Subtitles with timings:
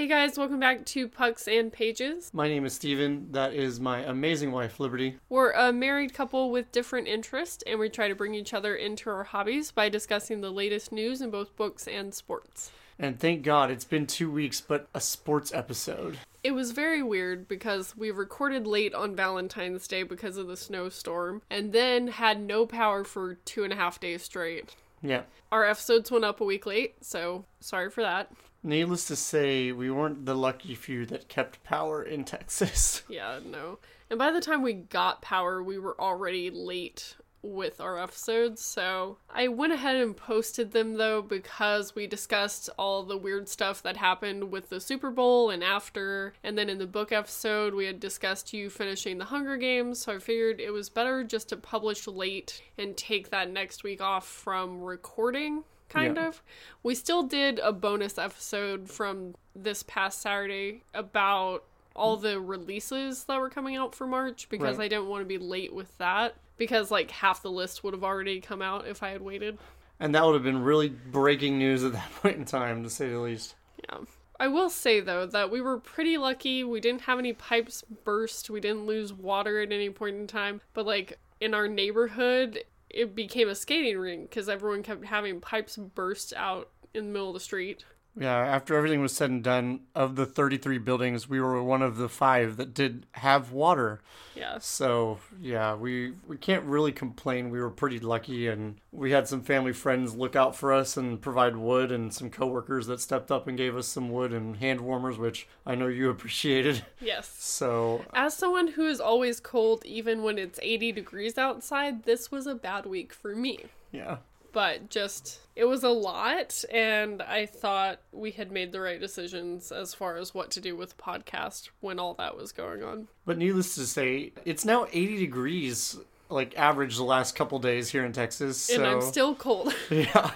[0.00, 2.30] Hey guys, welcome back to Pucks and Pages.
[2.32, 3.32] My name is Steven.
[3.32, 5.18] That is my amazing wife, Liberty.
[5.28, 9.10] We're a married couple with different interests, and we try to bring each other into
[9.10, 12.72] our hobbies by discussing the latest news in both books and sports.
[12.98, 16.16] And thank God it's been two weeks, but a sports episode.
[16.42, 21.42] It was very weird because we recorded late on Valentine's Day because of the snowstorm,
[21.50, 24.76] and then had no power for two and a half days straight.
[25.02, 25.24] Yeah.
[25.52, 28.32] Our episodes went up a week late, so sorry for that.
[28.62, 33.02] Needless to say, we weren't the lucky few that kept power in Texas.
[33.10, 33.78] Yeah, no.
[34.08, 38.62] And by the time we got power, we were already late with our episodes.
[38.62, 43.82] So I went ahead and posted them though because we discussed all the weird stuff
[43.82, 46.34] that happened with the Super Bowl and after.
[46.42, 50.00] And then in the book episode, we had discussed you finishing the Hunger Games.
[50.00, 54.00] So I figured it was better just to publish late and take that next week
[54.00, 55.64] off from recording.
[55.90, 56.28] Kind Yeah.
[56.28, 56.42] of.
[56.82, 63.38] We still did a bonus episode from this past Saturday about all the releases that
[63.38, 64.84] were coming out for March because Right.
[64.84, 68.04] I didn't want to be late with that because like half the list would have
[68.04, 69.58] already come out if I had waited.
[69.98, 73.10] And that would have been really breaking news at that point in time, to say
[73.10, 73.54] the least.
[73.88, 73.98] Yeah.
[74.38, 76.64] I will say though that we were pretty lucky.
[76.64, 78.48] We didn't have any pipes burst.
[78.48, 80.62] We didn't lose water at any point in time.
[80.72, 85.76] But like in our neighborhood, it became a skating rink because everyone kept having pipes
[85.76, 87.84] burst out in the middle of the street.
[88.20, 91.96] Yeah, after everything was said and done, of the 33 buildings, we were one of
[91.96, 94.02] the five that did have water.
[94.36, 94.58] Yeah.
[94.60, 97.48] So, yeah, we, we can't really complain.
[97.48, 101.18] We were pretty lucky, and we had some family friends look out for us and
[101.18, 104.82] provide wood, and some coworkers that stepped up and gave us some wood and hand
[104.82, 106.84] warmers, which I know you appreciated.
[107.00, 107.34] Yes.
[107.38, 112.46] So, As someone who is always cold even when it's 80 degrees outside, this was
[112.46, 113.64] a bad week for me.
[113.92, 114.18] yeah.
[114.52, 119.70] But just, it was a lot, and I thought we had made the right decisions
[119.70, 123.08] as far as what to do with the podcast when all that was going on.
[123.24, 125.98] But needless to say, it's now 80 degrees,
[126.28, 128.58] like average the last couple days here in Texas.
[128.60, 130.32] So, And I'm still cold, yeah.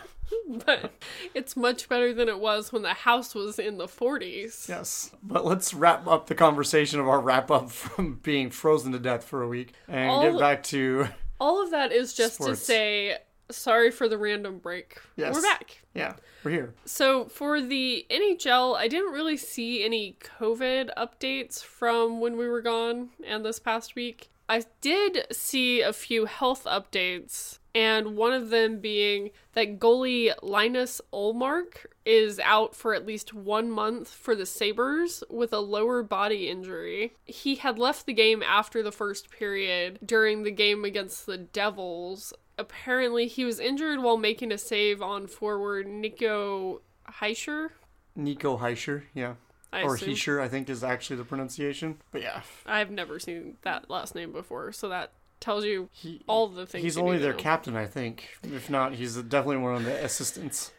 [0.65, 0.93] but
[1.34, 4.69] it's much better than it was when the house was in the 40s.
[4.69, 5.10] Yes.
[5.22, 9.25] But let's wrap up the conversation of our wrap up from being frozen to death
[9.25, 11.09] for a week and All- get back to
[11.41, 12.60] All of that is just Sports.
[12.60, 13.16] to say,
[13.50, 14.99] sorry for the random break.
[15.16, 15.34] Yes.
[15.34, 15.82] We're back.
[15.94, 16.75] yeah, we're here.
[16.84, 22.62] So for the NHL, I didn't really see any COVID updates from when we were
[22.62, 24.31] gone and this past week.
[24.49, 31.00] I did see a few health updates, and one of them being that goalie Linus
[31.15, 36.50] Ullmark is out for at least one month for the Sabres with a lower body
[36.50, 37.15] injury.
[37.25, 42.34] He had left the game after the first period during the game against the Devils.
[42.56, 46.82] Apparently, he was injured while making a save on forward Nico
[47.20, 47.70] Heischer.
[48.15, 49.34] Nico Heischer, yeah.
[49.72, 50.10] I or assume.
[50.10, 51.98] Heischer, I think is actually the pronunciation.
[52.12, 56.47] But yeah, I've never seen that last name before, so that tells you he, all
[56.47, 56.84] the things.
[56.84, 57.38] he's only their know.
[57.38, 58.28] captain, I think.
[58.44, 60.71] If not, he's definitely one of the assistants.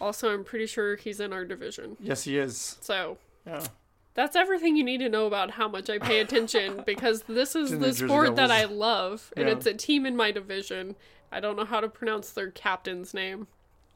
[0.00, 1.96] Also, I'm pretty sure he's in our division.
[1.98, 2.76] Yes, he is.
[2.82, 3.16] So
[3.46, 3.64] Yeah.
[4.14, 7.78] that's everything you need to know about how much I pay attention because this is
[7.78, 9.54] the sport that I love, and Yeah.
[9.54, 10.94] it's a team in my division.
[11.32, 13.46] I don't know how to pronounce their captain's name.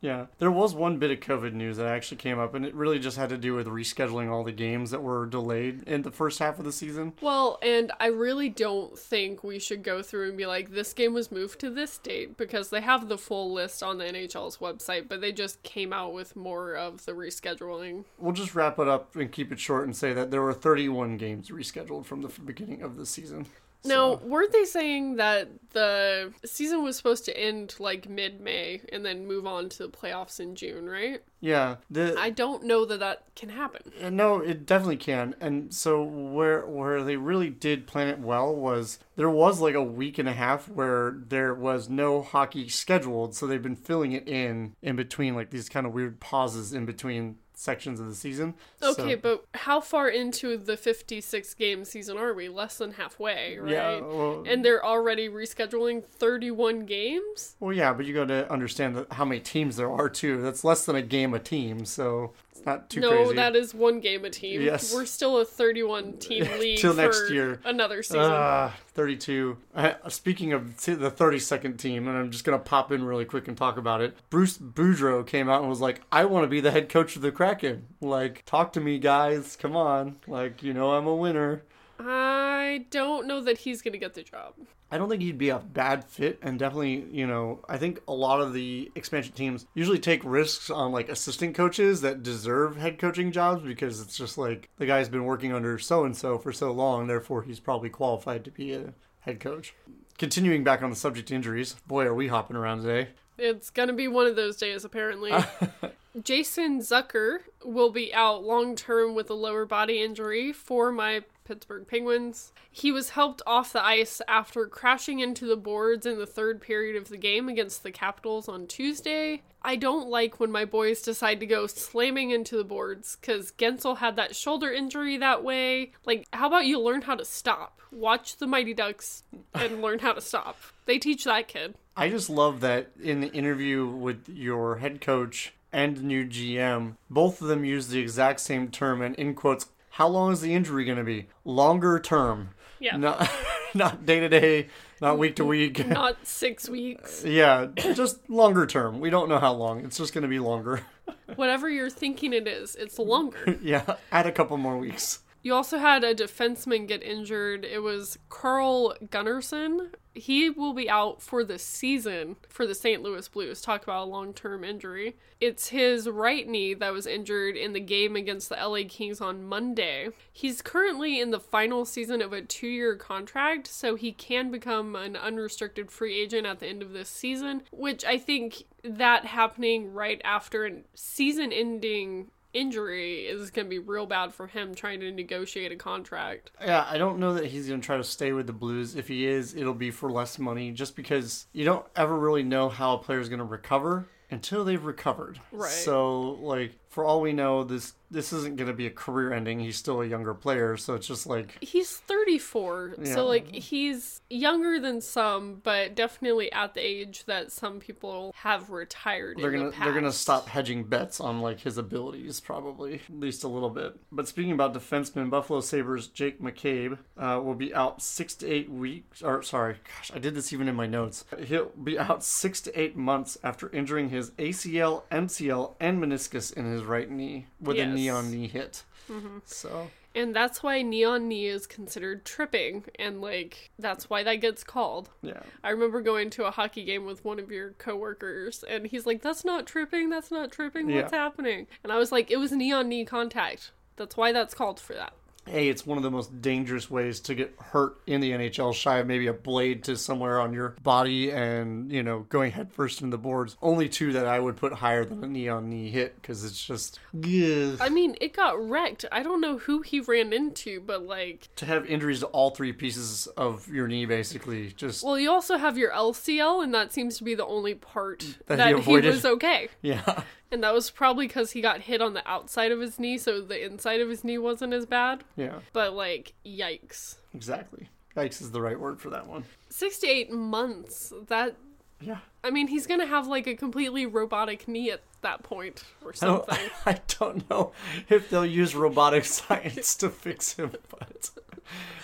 [0.01, 0.27] Yeah.
[0.39, 3.17] There was one bit of COVID news that actually came up, and it really just
[3.17, 6.59] had to do with rescheduling all the games that were delayed in the first half
[6.59, 7.15] of the season.
[7.21, 11.15] Well, and I really don't think we should go through and be like, this game
[11.15, 15.09] was moved to this date because they have the full list on the NHL's website,
[15.09, 18.05] but they just came out with more of the rescheduling.
[18.19, 21.17] We'll just wrap it up and keep it short and say that there were 31
[21.17, 23.47] games rescheduled from the beginning of the season.
[23.87, 28.81] Now, So- weren't they saying that the season was supposed to end like mid May
[28.93, 31.23] and then move on to the playoffs in June, right?
[31.41, 33.93] yeah, the I don't know that that can happen.
[34.03, 35.35] Uh, No, it definitely can.
[35.41, 39.83] And so where where they really did plan it well was there was like a
[39.83, 44.27] week and a half where there was no hockey scheduled, so they've been filling it
[44.27, 48.55] in in between like these kind of weird pauses in between sections of the season.
[48.83, 52.49] Okay, So- but how far into the 56 game season are we?
[52.51, 53.73] Less than halfway, right?
[53.73, 57.57] Yeah, well, And they're already rescheduling 31 games?
[57.59, 60.41] well, yeah, but you got to understand that how many teams there are too.
[60.43, 63.35] That's less than a game a team, so it's not too no, crazy.
[63.37, 64.63] that is one game a team.
[64.63, 64.95] Yes.
[64.95, 67.61] We're still a 31 team league Till next year.
[67.65, 68.21] another season.
[68.23, 69.57] Ah, 32.
[69.75, 73.25] Uh, speaking of t- the 32nd team, and I'm just going to pop in really
[73.25, 74.17] quick and talk about it.
[74.31, 77.23] Bruce Boudreau came out and was like, I want to be the head coach of
[77.23, 77.87] the Kraken.
[78.01, 79.57] Like, talk to me, guys.
[79.57, 80.17] Come on.
[80.27, 81.63] Like, you know, I'm a winner.
[81.99, 84.55] I don't know that he's going to get the job.
[84.91, 88.13] I don't think he'd be a bad fit, and definitely, you know, I think a
[88.13, 92.99] lot of the expansion teams usually take risks on like assistant coaches that deserve head
[92.99, 96.53] coaching jobs because it's just like the guy's been working under so and so for
[96.53, 99.75] so long, therefore he's probably qualified to be a head coach.
[100.19, 103.09] Continuing back on the subject injuries, boy, are we hopping around today.
[103.39, 105.33] It's going to be one of those days, apparently.
[106.23, 111.87] Jason Zucker will be out long term with a lower body injury for my Pittsburgh
[111.87, 112.53] Penguins.
[112.71, 116.97] He was helped off the ice after crashing into the boards in the third period
[116.97, 119.43] of the game against the Capitals on Tuesday.
[119.63, 123.99] I don't like when my boys decide to go slamming into the boards because Guentzel
[123.99, 125.93] had that shoulder injury that way.
[126.05, 127.81] Like, how about you learn how to stop?
[127.91, 129.23] Watch the Mighty Ducks
[129.55, 130.59] and learn how to stop.
[130.85, 131.75] They teach that kid.
[131.97, 137.41] I just love that in the interview with your head coach and new GM, both
[137.43, 139.67] of them use the exact same term and in quotes,
[139.97, 141.27] how long is the injury going to be?
[141.43, 142.51] Longer term.
[142.79, 142.97] Yeah.
[142.99, 143.31] Not
[143.75, 144.69] not day to day,
[145.01, 145.87] not week to week.
[145.87, 147.25] Not six weeks.
[147.27, 149.01] yeah, just longer term.
[149.01, 149.85] We don't know how long.
[149.85, 150.83] It's just going to be longer.
[151.37, 153.59] Whatever you're thinking it is, it's longer.
[153.63, 155.21] yeah, add a couple more weeks.
[155.43, 157.65] You also had a defenseman get injured.
[157.65, 159.93] It was Carl Gunnarsson.
[160.17, 163.03] He will be out for the season for the St.
[163.03, 163.61] Louis Blues.
[163.61, 165.17] Talk about a long term injury.
[165.41, 169.45] It's his right knee that was injured in the game against the LA Kings on
[169.45, 170.09] Monday.
[170.33, 174.97] He's currently in the final season of a two year contract, so he can become
[174.97, 179.93] an unrestricted free agent at the end of this season, which I think that happening
[179.93, 185.01] right after a season ending injury is going to be real bad for him trying
[185.01, 186.51] to negotiate a contract.
[186.61, 188.97] Yeah, I don't know that he's going to try to stay with the Blues.
[188.97, 192.69] If he is, it'll be for less money just because you don't ever really know
[192.69, 195.39] how a player's going to recover until they've recovered.
[195.53, 195.71] Right.
[195.71, 199.59] So, like, for all we know, this this isn't going to be a career ending.
[199.59, 203.15] He's still a younger player, so it's just like He's 34, Yeah.
[203.15, 208.71] so like he's younger than some, but definitely at the age that some people have
[208.71, 209.39] retired.
[209.39, 213.21] they're in gonna the they're gonna stop hedging bets on like his abilities probably at
[213.21, 213.97] least a little bit.
[214.13, 218.71] But speaking about defensemen, Buffalo Sabres Jake McCabe uh, will be out six to eight
[218.71, 219.21] weeks.
[219.21, 221.25] Or sorry, gosh, I did this even in my notes.
[221.45, 226.65] He'll be out six to eight months after injuring his ACL, MCL, and meniscus in
[226.71, 227.95] his right knee with a Yes.
[227.95, 228.85] knee on knee hit.
[229.11, 229.39] Mm-hmm.
[229.45, 234.65] So And that's why neon knee is considered tripping, and like that's why that gets
[234.65, 235.11] called.
[235.23, 239.05] yeah, I remember going to a hockey game with one of your coworkers, and he's
[239.07, 240.09] like, "That's not tripping.
[240.09, 240.87] That's not tripping.
[240.95, 241.19] What's Yeah.
[241.19, 243.73] happening?" And I was like, "It was knee on knee contact.
[243.97, 245.13] That's why that's called for that."
[245.47, 248.75] Hey, it's one of the most dangerous ways to get hurt in the NHL.
[248.75, 253.01] Shy of maybe a blade to somewhere on your body, and you know, going headfirst
[253.01, 253.57] into the boards.
[253.63, 256.65] Only two that I would put higher than a knee on knee hit because it's
[256.65, 257.79] just ugh.
[257.81, 259.05] I mean, it got wrecked.
[259.11, 262.73] I don't know who he ran into, but like, to have injuries to all three
[262.73, 264.73] pieces of your knee, basically.
[264.73, 268.39] Just well, you also have your LCL, and that seems to be the only part
[268.47, 269.69] That that, he he, was okay.
[269.83, 270.23] yeah,
[270.53, 273.41] And that was probably because he got hit on the outside of his knee, so
[273.41, 275.25] the inside of his knee wasn't as bad.
[275.37, 277.17] yeah, But like, yikes.
[277.35, 277.89] exactly.
[278.17, 279.45] Yikes is the right word for that one.
[279.69, 281.13] Six to eight months.
[281.29, 281.57] That
[282.01, 282.19] Yeah.
[282.45, 286.27] I mean, he's gonna have like a completely robotic knee at that point or I
[286.27, 286.71] don't, something.
[286.87, 287.73] I don't know
[288.09, 291.31] if they'll use robotic science to fix him, but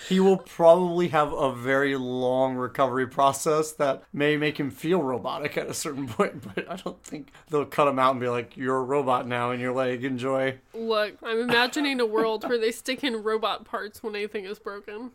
[0.09, 5.57] he will probably have a very long recovery process that may make him feel robotic
[5.57, 6.43] at a certain point.
[6.53, 9.51] But I don't think they'll cut him out and be like, "You're a robot now,"
[9.51, 10.03] in your leg.
[10.03, 10.59] Enjoy.
[10.73, 15.11] Look, I'm imagining a world where they stick in robot parts when anything is broken.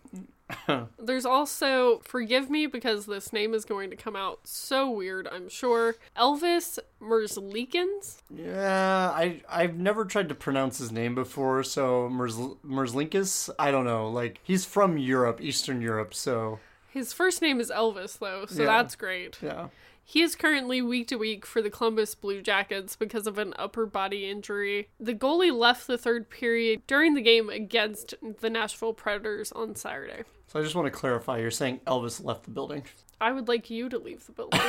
[0.99, 5.49] There's also, forgive me because this name is going to come out so weird, I'm
[5.49, 5.97] sure.
[6.17, 8.19] Elvis Merzlikins?
[8.35, 14.09] Yeah, I I've never tried to pronounce his name before, so Merz, I don't know.
[14.09, 16.59] Like he's from Europe, Eastern Europe, so
[16.91, 18.67] His first name is Elvis, though, so Yeah.
[18.69, 19.39] that's great.
[19.43, 19.69] yeah.
[20.11, 23.85] He is currently week to week for the Columbus Blue Jackets because of an upper
[23.85, 24.89] body injury.
[24.99, 30.23] The goalie left the third period during the game against the Nashville Predators on Saturday.
[30.47, 32.85] So I just want to clarify, you're saying Elvis left the building.
[33.21, 34.61] I would like you to leave the building.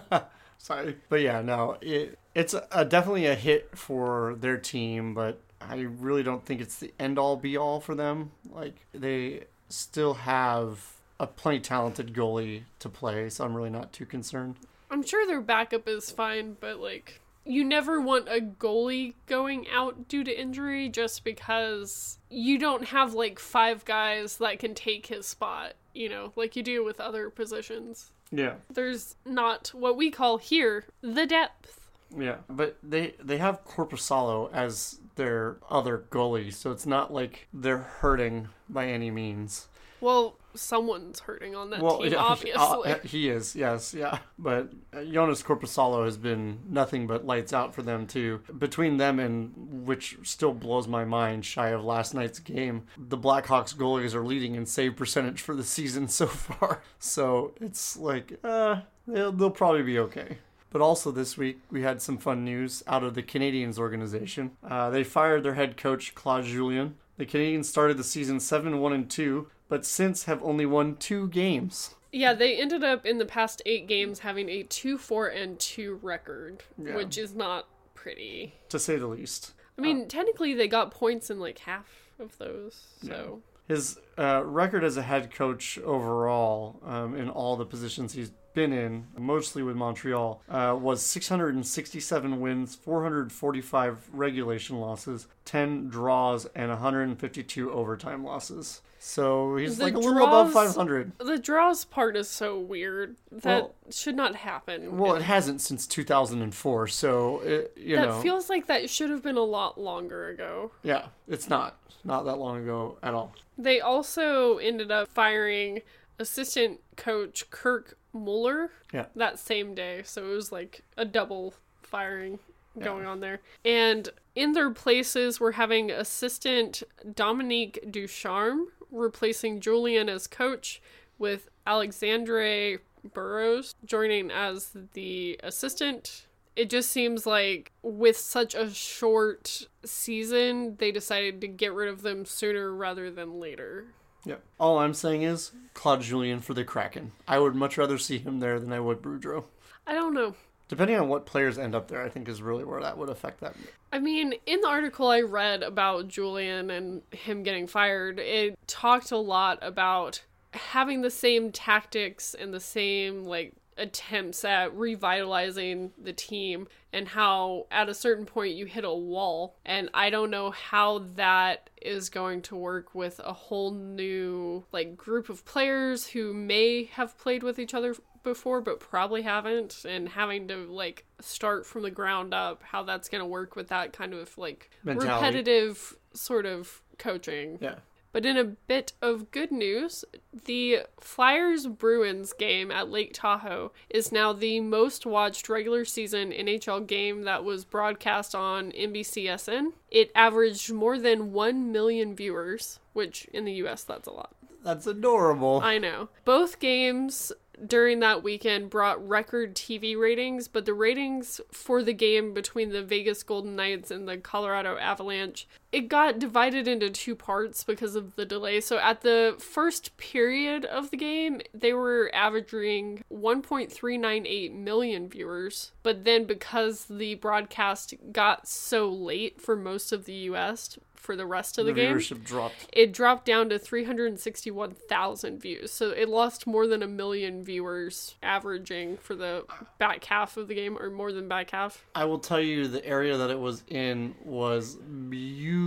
[0.58, 0.96] Sorry.
[1.08, 6.24] But yeah, no, it it's a, definitely a hit for their team, but I really
[6.24, 8.32] don't think it's the end all be all for them.
[8.50, 10.84] Like they still have
[11.24, 14.56] a plenty talented goalie to play, so I'm really not too concerned.
[14.90, 20.08] I'm sure their backup is fine, but like you never want a goalie going out
[20.08, 25.26] due to injury just because you don't have like five guys that can take his
[25.26, 28.12] spot, you know, like you do with other positions.
[28.30, 28.54] Yeah.
[28.72, 31.80] There's not what we call here the depth.
[32.16, 37.78] Yeah, but they they have Korpisalo as their other goalie, so it's not like they're
[37.78, 39.68] hurting by any means.
[40.00, 42.92] Well, someone's hurting on that well, team, yeah, obviously.
[42.92, 44.18] uh, he is, yes, yeah.
[44.38, 48.40] But Joonas Korpisalo has been nothing but lights out for them too.
[48.56, 53.74] Between them and which still blows my mind, shy of last night's game, the Blackhawks
[53.74, 56.82] goalies are leading in save percentage for the season so far.
[56.98, 60.38] So it's like, uh, they'll, they'll probably be okay.
[60.70, 64.50] But also this week, we had some fun news out of the Canadiens organization.
[64.68, 66.96] Uh, they fired their head coach, Claude Julien.
[67.16, 71.28] The Canadiens started the season 7 1 and 2, but since have only won two
[71.28, 71.94] games.
[72.12, 75.98] yeah, they ended up in the past eight games having a 2 4 and 2
[76.02, 76.94] record, Yeah.
[76.96, 78.54] which is not pretty.
[78.68, 79.52] To say the least.
[79.76, 83.40] I mean, technically, they got points in like half of those, so.
[83.66, 88.72] His uh, record as a head coach overall um, in all the positions he's been
[88.72, 97.70] in, mostly with Montreal, uh, was 667 wins, 445 regulation losses, 10 draws, and 152
[97.72, 98.80] overtime losses.
[99.00, 101.12] So he's The like a little above 500.
[101.18, 103.16] The draws part is so weird.
[103.30, 104.96] That Well- should not happen.
[104.96, 109.22] Well, it hasn't since 2004, so it, you that know, feels like that should have
[109.22, 110.70] been a lot longer ago.
[110.82, 113.34] yeah, it's not not that long ago at all.
[113.58, 115.80] They also ended up firing
[116.18, 119.06] assistant coach Kirk Muller Yeah.
[119.16, 120.02] that same day.
[120.04, 122.38] So it was like a double firing
[122.80, 123.40] going on there.
[123.64, 126.82] And in their places, we're having assistant
[127.14, 130.80] Dominique Ducharme replacing Julien as coach
[131.18, 132.80] with Alexandre
[133.12, 136.26] Burrows joining as the assistant.
[136.56, 142.02] It just seems like with such a short season, they decided to get rid of
[142.02, 143.86] them sooner rather than later.
[144.24, 144.36] Yeah.
[144.58, 147.12] All I'm saying is Claude Julien for the Kraken.
[147.28, 149.44] I would much rather see him there than I would Boudreau.
[149.86, 150.34] I don't know.
[150.68, 153.40] Depending on what players end up there, I think is really where that would affect
[153.40, 153.54] that.
[153.92, 159.10] I mean, in the article I read about Julien and him getting fired, it talked
[159.10, 166.12] a lot about having the same tactics and the same like attempts at revitalizing the
[166.12, 170.50] team and how at a certain point you hit a wall and I don't know
[170.50, 176.32] how that is going to work with a whole new like group of players who
[176.32, 181.66] may have played with each other before but probably haven't and having to like start
[181.66, 185.12] from the ground up how that's going to work with that kind of like Mentality.
[185.14, 187.76] repetitive sort of coaching Yeah.
[188.14, 190.04] But in a bit of good news,
[190.46, 196.86] the Flyers Bruins game at Lake Tahoe is now the most watched regular season NHL
[196.86, 199.72] game that was broadcast on NBCSN.
[199.90, 204.30] It averaged more than 1 million viewers, which in the US that's a lot.
[204.62, 205.60] That's adorable.
[205.60, 206.08] I know.
[206.24, 207.32] Both games
[207.64, 212.82] during that weekend brought record TV ratings, but the ratings for the game between the
[212.82, 218.14] Vegas Golden Knights and the Colorado Avalanche, it got divided into two parts because of
[218.14, 218.60] the delay.
[218.60, 226.04] So at the first period of the game, they were averaging 1.398 million viewers, but
[226.04, 231.58] then because the broadcast got so late for most of the US for the rest
[231.58, 232.66] of the, the game, viewership dropped.
[232.72, 235.70] it dropped down to 361,000 views.
[235.70, 239.44] So it lost more than a million viewers averaging for the
[239.78, 241.84] back half of the game or more than back half.
[241.94, 245.63] I will tell you the area that it was in was beautiful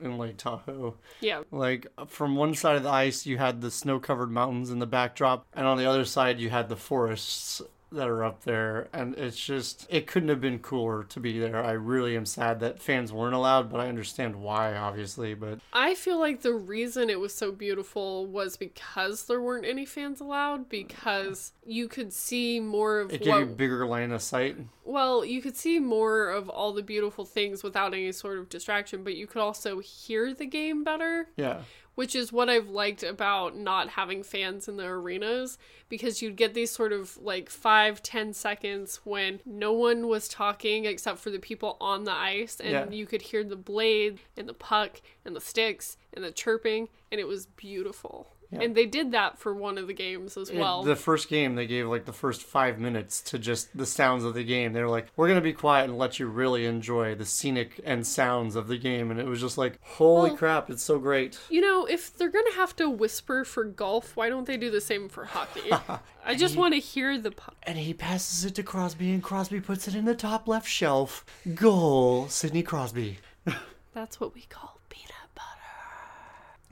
[0.00, 0.94] in Lake Tahoe.
[1.20, 1.42] Yeah.
[1.50, 5.46] Like from one side of the ice, you had the snow-covered mountains in the backdrop,
[5.52, 7.62] and on the other side, you had the forests
[7.94, 8.88] that are up there.
[8.92, 11.62] And it's just, it couldn't have been cooler to be there.
[11.62, 15.34] I really am sad that fans weren't allowed, but I understand why, obviously.
[15.34, 19.86] But I feel like the reason it was so beautiful was because there weren't any
[19.86, 24.22] fans allowed because you could see more of it gave what you bigger line of
[24.22, 24.56] sight.
[24.84, 29.02] Well, you could see more of all the beautiful things without any sort of distraction,
[29.02, 31.28] but you could also hear the game better.
[31.36, 31.62] Yeah.
[31.94, 35.58] Which is what I've liked about not having fans in the arenas
[35.88, 40.84] because you'd get these sort of like five, ten seconds when no one was talking
[40.86, 42.90] except for the people on the ice, and Yeah.
[42.90, 47.20] you could hear the blade and the puck and the sticks and the chirping, and
[47.20, 48.33] it was beautiful.
[48.54, 48.62] Yeah.
[48.62, 50.82] And they did that for one of the games as It- well.
[50.82, 54.34] the first game, they gave like the first five minutes to just the sounds of
[54.34, 54.72] the game.
[54.72, 58.06] They were like, "We're gonna be quiet and let you really enjoy the scenic and
[58.06, 61.38] sounds of the game," and it was just like, "Holy Well- crap, it's so great!"
[61.50, 64.80] you know, if they're gonna have to whisper for golf, why don't they do the
[64.80, 65.70] same for hockey?
[66.26, 67.56] I just want to hear the puck.
[67.64, 71.24] And he passes it to Crosby, and Crosby puts it in the top left shelf.
[71.54, 73.18] Goal, Sidney Crosby.
[73.94, 74.73] That's what we call.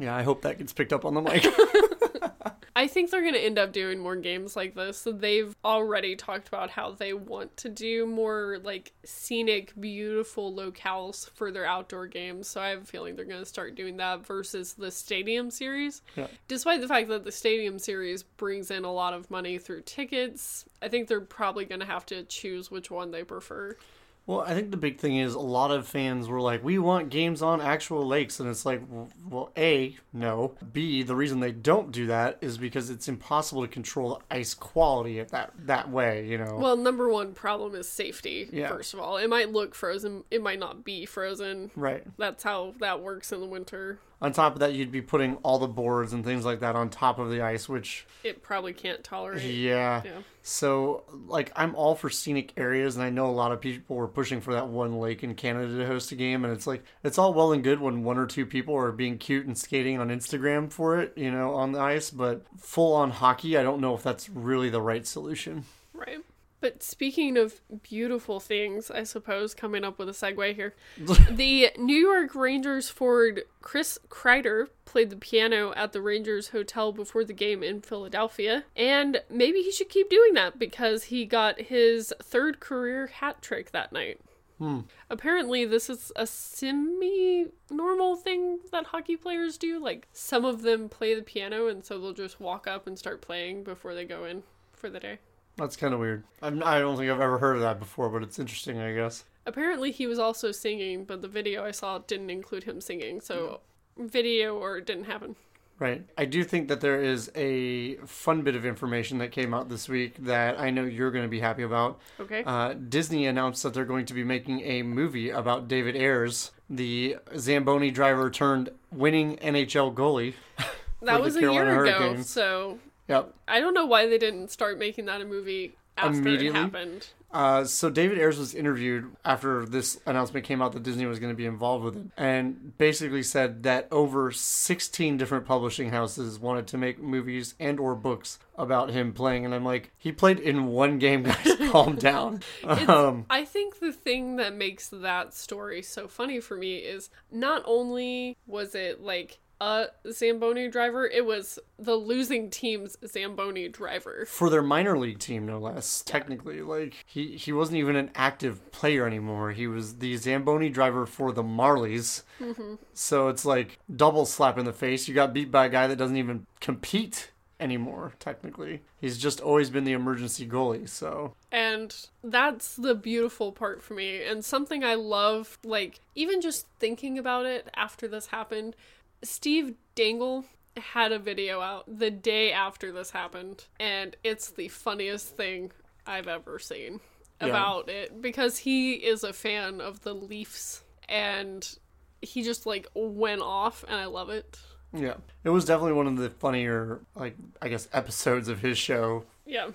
[0.03, 1.47] Yeah, I hope that gets picked up on the mic.
[2.75, 4.99] I think they're going to end up doing more games like this.
[4.99, 11.31] So they've already talked about how they want to do more like scenic, beautiful locales
[11.31, 12.49] for their outdoor games.
[12.49, 16.03] So I have a feeling they're going to start doing that versus the Stadium series.
[16.17, 16.27] Yeah.
[16.49, 20.65] Despite the fact that the Stadium series brings in a lot of money through tickets,
[20.83, 23.77] I think they're probably going to have to choose which one they prefer.
[24.27, 27.11] Well, I think the big thing is a lot of fans were like, "We want
[27.11, 28.81] games on actual lakes," and it's like,
[29.29, 30.55] well, a no.
[30.73, 34.55] B the reason they don't do that is because it's impossible to control the ice
[34.55, 36.27] quality at that that way.
[36.27, 36.57] You know.
[36.57, 38.49] Well, number one problem is safety.
[38.53, 38.69] Yeah.
[38.69, 40.23] First of all, it might look frozen.
[40.31, 41.73] It might not be frozen.
[41.75, 42.05] right.
[42.17, 43.99] That's how that works in the winter.
[44.23, 46.89] On top of that, you'd be putting all the boards and things like that on
[46.89, 49.43] top of the ice, which It probably can't tolerate.
[49.43, 50.01] yeah.
[50.05, 50.13] Yeah.
[50.45, 54.09] So, like, I'm all for scenic areas, and I know a lot of people were
[54.09, 57.19] pushing for that one lake in Canada to host a game, and it's like, it's
[57.19, 60.09] all well and good when one or two people are being cute and skating on
[60.09, 63.95] Instagram for it, you know, on the ice, but full on hockey, I don't know
[63.95, 65.65] if that's really the right solution.
[65.93, 66.19] Right.
[66.63, 70.77] But speaking of beautiful things, I suppose, coming up with a segue here,
[71.29, 77.25] the New York Rangers forward Chris Kreider played the piano at the Rangers Hotel before
[77.25, 78.63] the game in Philadelphia.
[78.77, 83.73] And maybe he should keep doing that because he got his third career hat trick
[83.73, 84.21] that night.
[84.59, 84.83] Hmm.
[85.11, 89.81] Apparently, this is a semi normal thing that hockey players do.
[89.81, 93.21] Like, some of them play the piano, and so they'll just walk up and start
[93.21, 95.19] playing before they go in for the day.
[95.57, 96.25] That's kind of weird.
[96.41, 99.25] I'm, I don't think I've ever heard of that before, but it's interesting, I guess.
[99.45, 103.61] Apparently, he was also singing, but the video I saw didn't include him singing, so
[103.99, 105.37] video or it didn't happen.
[105.79, 106.05] Right.
[106.17, 109.89] I do think that there is a fun bit of information that came out this
[109.89, 112.01] week that I know you're going to be happy about.
[112.21, 112.45] Okay.
[112.47, 117.17] Uh, Disney announced that they're going to be making a movie about David Ayres, the
[117.37, 120.35] Zamboni driver turned winning NHL goalie.
[121.03, 122.31] that was a Carolina year ago, Hurricanes.
[122.31, 122.79] so
[123.13, 123.35] Yep.
[123.47, 127.09] I don't know why they didn't start making that a movie after it happened.
[127.31, 131.33] Uh, so David Ayres was interviewed after this announcement came out that Disney was going
[131.33, 136.67] to be involved with it, and basically said that over 16 different publishing houses wanted
[136.69, 139.47] to make movies and or books about him playing.
[139.47, 141.57] And I'm like, he played in one game, guys.
[141.71, 142.41] calm down.
[142.93, 147.63] Um, I think the thing that makes that story so funny for me is not
[147.65, 154.27] only was it like a Zamboni driver, it was the losing team's Zamboni driver.
[154.27, 156.03] for their minor league team, no less.
[156.03, 159.53] Technically, like he he wasn't even an active player anymore.
[159.53, 162.25] He was the Zamboni driver for the Marlies.
[162.41, 162.75] Mm-hmm.
[162.93, 165.07] So it's like double slap in the face.
[165.07, 168.15] You got beat by a guy that doesn't even compete anymore.
[168.19, 170.89] Technically, he's just always been the emergency goalie.
[170.89, 171.95] So And
[172.25, 174.25] that's the beautiful part for me.
[174.25, 178.75] And something I love, like, even just thinking about it after this happened,
[179.23, 180.45] Steve Dangle
[180.77, 183.65] had a video out the day after this happened.
[183.79, 185.71] And it's the funniest thing
[186.07, 187.01] I've ever seen
[187.41, 187.49] Yeah.
[187.49, 191.79] about it because he is a fan of the Leafs and
[192.23, 194.59] he just, like, went off, and I love it.
[194.95, 199.25] yeah, it was definitely one of the funnier, like I guess, episodes of his show.
[199.45, 199.71] Yeah.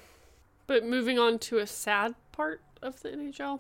[0.66, 3.60] But moving on to a sad part of the NHL.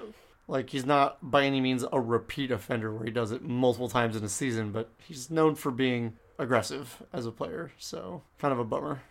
[0.49, 4.17] Like he's not by any means a repeat offender where he does it multiple times
[4.17, 7.71] in a season, but he's known for being aggressive as a player.
[7.79, 9.03] So kind of a bummer.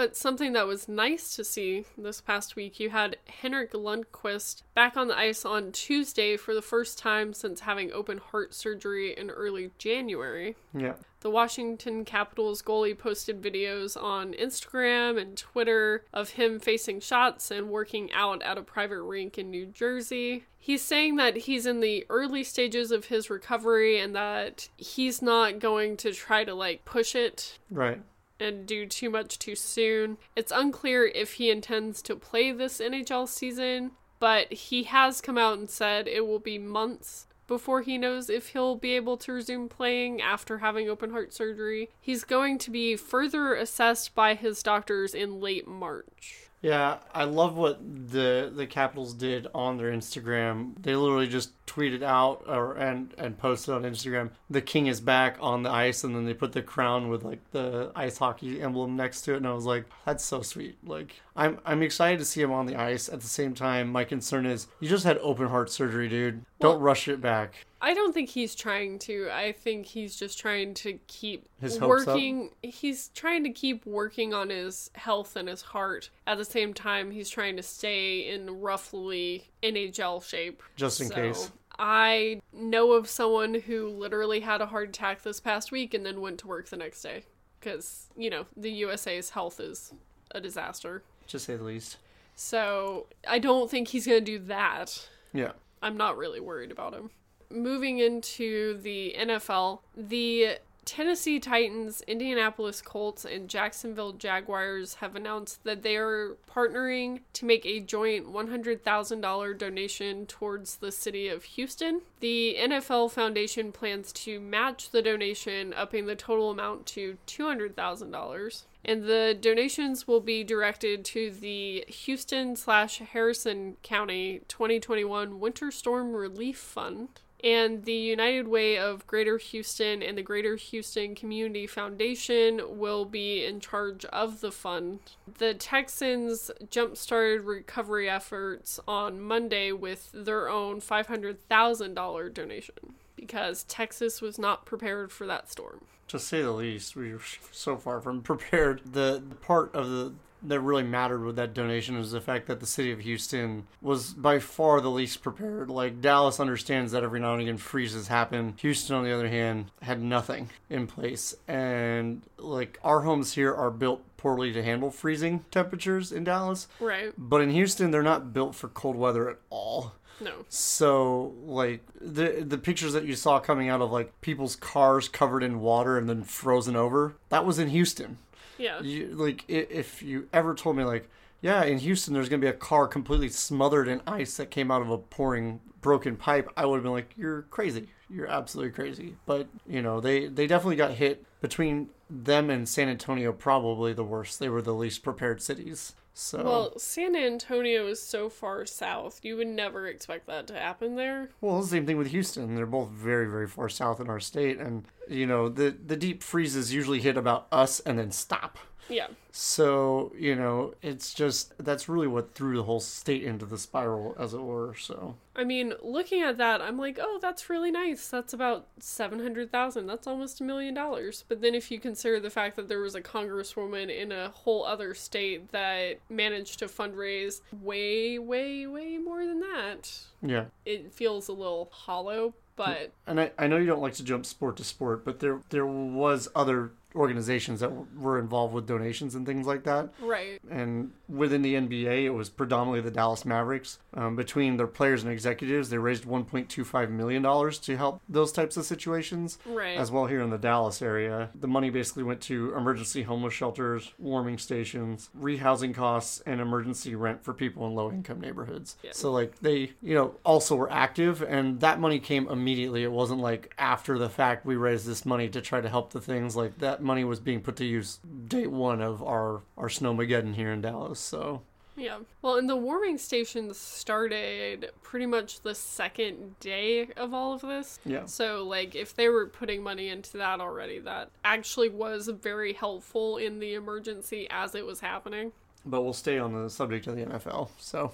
[0.00, 4.96] But something that was nice to see this past week, you had Henrik Lundqvist back
[4.96, 9.28] on the ice on Tuesday for the first time since having open heart surgery in
[9.28, 10.56] early January.
[10.72, 10.94] Yeah.
[11.20, 17.68] The Washington Capitals goalie posted videos on Instagram and Twitter of him facing shots and
[17.68, 20.46] working out at a private rink in New Jersey.
[20.58, 25.58] He's saying that he's in the early stages of his recovery and that he's not
[25.58, 28.00] going to try to like push it Right.
[28.40, 30.18] And do too much too soon.
[30.34, 35.58] It's unclear if he intends to play this NHL season, but he has come out
[35.58, 39.68] and said it will be months before he knows if he'll be able to resume
[39.68, 41.90] playing after having open heart surgery.
[42.00, 46.49] He's going to be further assessed by his doctors in late March.
[46.62, 50.74] Yeah, I love what the the Capitals did on their Instagram.
[50.78, 55.38] They literally just tweeted out or and and posted on Instagram, "The king is back
[55.40, 58.94] on the ice," and then they put the crown with like the ice hockey emblem
[58.94, 62.26] next to it, and I was like, "That's so sweet." Like, I'm I'm excited to
[62.26, 63.08] see him on the ice.
[63.08, 66.44] At the same time, my concern is you just had open heart surgery, dude.
[66.60, 67.64] Don't rush it back.
[67.80, 69.30] I don't think he's trying to.
[69.32, 72.08] I think he's just trying to keep His hopes up?
[72.08, 72.50] working.
[72.62, 76.10] He's trying to keep working on his health and his heart.
[76.26, 80.62] At the same time, he's trying to stay in roughly NHL shape.
[80.76, 81.52] Just in So, case.
[81.78, 86.20] I know of someone who literally had a heart attack this past week and then
[86.20, 87.22] went to work the next day
[87.58, 89.94] because, you know, the USA's health is
[90.32, 91.02] a disaster.
[91.30, 91.96] To say the least.
[92.34, 95.08] So I don't think he's going to do that.
[95.32, 95.52] Yeah.
[95.80, 97.10] I'm not really worried about him.
[97.50, 105.82] Moving into the NFL, the Tennessee Titans, Indianapolis Colts, and Jacksonville Jaguars have announced that
[105.82, 112.00] they are partnering to make a joint $100,000 donation towards the city of Houston.
[112.18, 118.64] The NFL Foundation plans to match the donation, upping the total amount to $200,000.
[118.84, 126.14] And the donations will be directed to the Houston slash Harrison County 2021 Winter Storm
[126.14, 127.08] Relief Fund.
[127.42, 133.46] And the United Way of Greater Houston and the Greater Houston Community Foundation will be
[133.46, 135.00] in charge of the fund.
[135.38, 144.20] The Texans jump started recovery efforts on Monday with their own $500,000 donation because Texas
[144.20, 145.86] was not prepared for that storm.
[146.10, 147.20] To say the least, we were
[147.52, 148.82] so far from prepared.
[148.92, 152.60] The, the part of the that really mattered with that donation is the fact that
[152.60, 155.68] the city of Houston was by far the least prepared.
[155.68, 158.54] Like Dallas understands that every now and again freezes happen.
[158.56, 163.70] Houston, on the other hand, had nothing in place, and like our homes here are
[163.70, 167.12] built poorly to handle freezing temperatures in Dallas, Right.
[167.18, 169.92] but in Houston they're not built for cold weather at all.
[170.20, 170.44] No.
[170.48, 175.42] So like the the pictures that you saw coming out of like people's cars covered
[175.42, 178.18] in water and then frozen over, that was in Houston.
[178.58, 178.80] Yeah.
[178.80, 181.08] You like if you ever told me like,
[181.40, 184.82] yeah, in Houston there's gonna be a car completely smothered in ice that came out
[184.82, 187.88] of a pouring broken pipe, I would have been like, you're crazy.
[188.10, 189.16] You're absolutely crazy.
[189.24, 194.04] But you know they they definitely got hit between them and San Antonio, probably the
[194.04, 194.40] worst.
[194.40, 195.94] They were the least prepared cities.
[196.12, 199.20] So Well, San Antonio is so far south.
[199.22, 201.30] You would never expect that to happen there.
[201.40, 202.54] Well, same thing with Houston.
[202.54, 206.22] They're both very, very far south in our state, and you know the the deep
[206.22, 208.58] freezes usually hit about us and then stop.
[208.88, 209.08] Yeah.
[209.32, 214.14] So you know it's just that's really what threw the whole state into the spiral,
[214.18, 214.74] as it were.
[214.74, 218.08] So I mean, looking at that, I'm like, oh, that's really nice.
[218.08, 219.86] That's about 700,000.
[219.86, 221.24] That's almost a million dollars.
[221.28, 224.66] But then if you consider the fact that there was a congresswoman in a whole
[224.66, 231.28] other state that managed to fundraise way, way, way more than that, yeah, it feels
[231.28, 232.34] a little hollow.
[232.56, 235.40] But and I, I know you don't like to jump sport to sport, but there
[235.48, 239.90] there was other organizations that w- were involved with donations and things like that.
[240.00, 240.40] right.
[240.50, 243.78] and within the NBA, it was predominantly the Dallas Mavericks.
[243.94, 248.56] Um, between their players and executives, they raised 1.25 million dollars to help those types
[248.56, 249.38] of situations.
[249.44, 249.76] Right.
[249.76, 253.92] As well here in the Dallas area, the money basically went to emergency homeless shelters,
[253.98, 258.76] warming stations, rehousing costs, and emergency rent for people in low-income neighborhoods.
[258.82, 258.90] Yeah.
[258.94, 262.82] So like they, you know, also were active, and that money came immediately.
[262.84, 266.00] It wasn't like after the fact we raised this money to try to help the
[266.00, 266.79] things like that.
[266.80, 270.62] That money was being put to use day one of our our snowmageddon here in
[270.62, 270.98] Dallas.
[270.98, 271.42] So
[271.76, 271.98] Yeah.
[272.22, 277.78] Well, and the warming stations started pretty much the second day of all of this.
[277.86, 282.52] yeah, So, like, if they were putting money into that already, that actually was very
[282.54, 285.32] helpful in the emergency as it was happening.
[285.64, 287.50] but we'll stay on the subject of the NFL.
[287.58, 287.92] So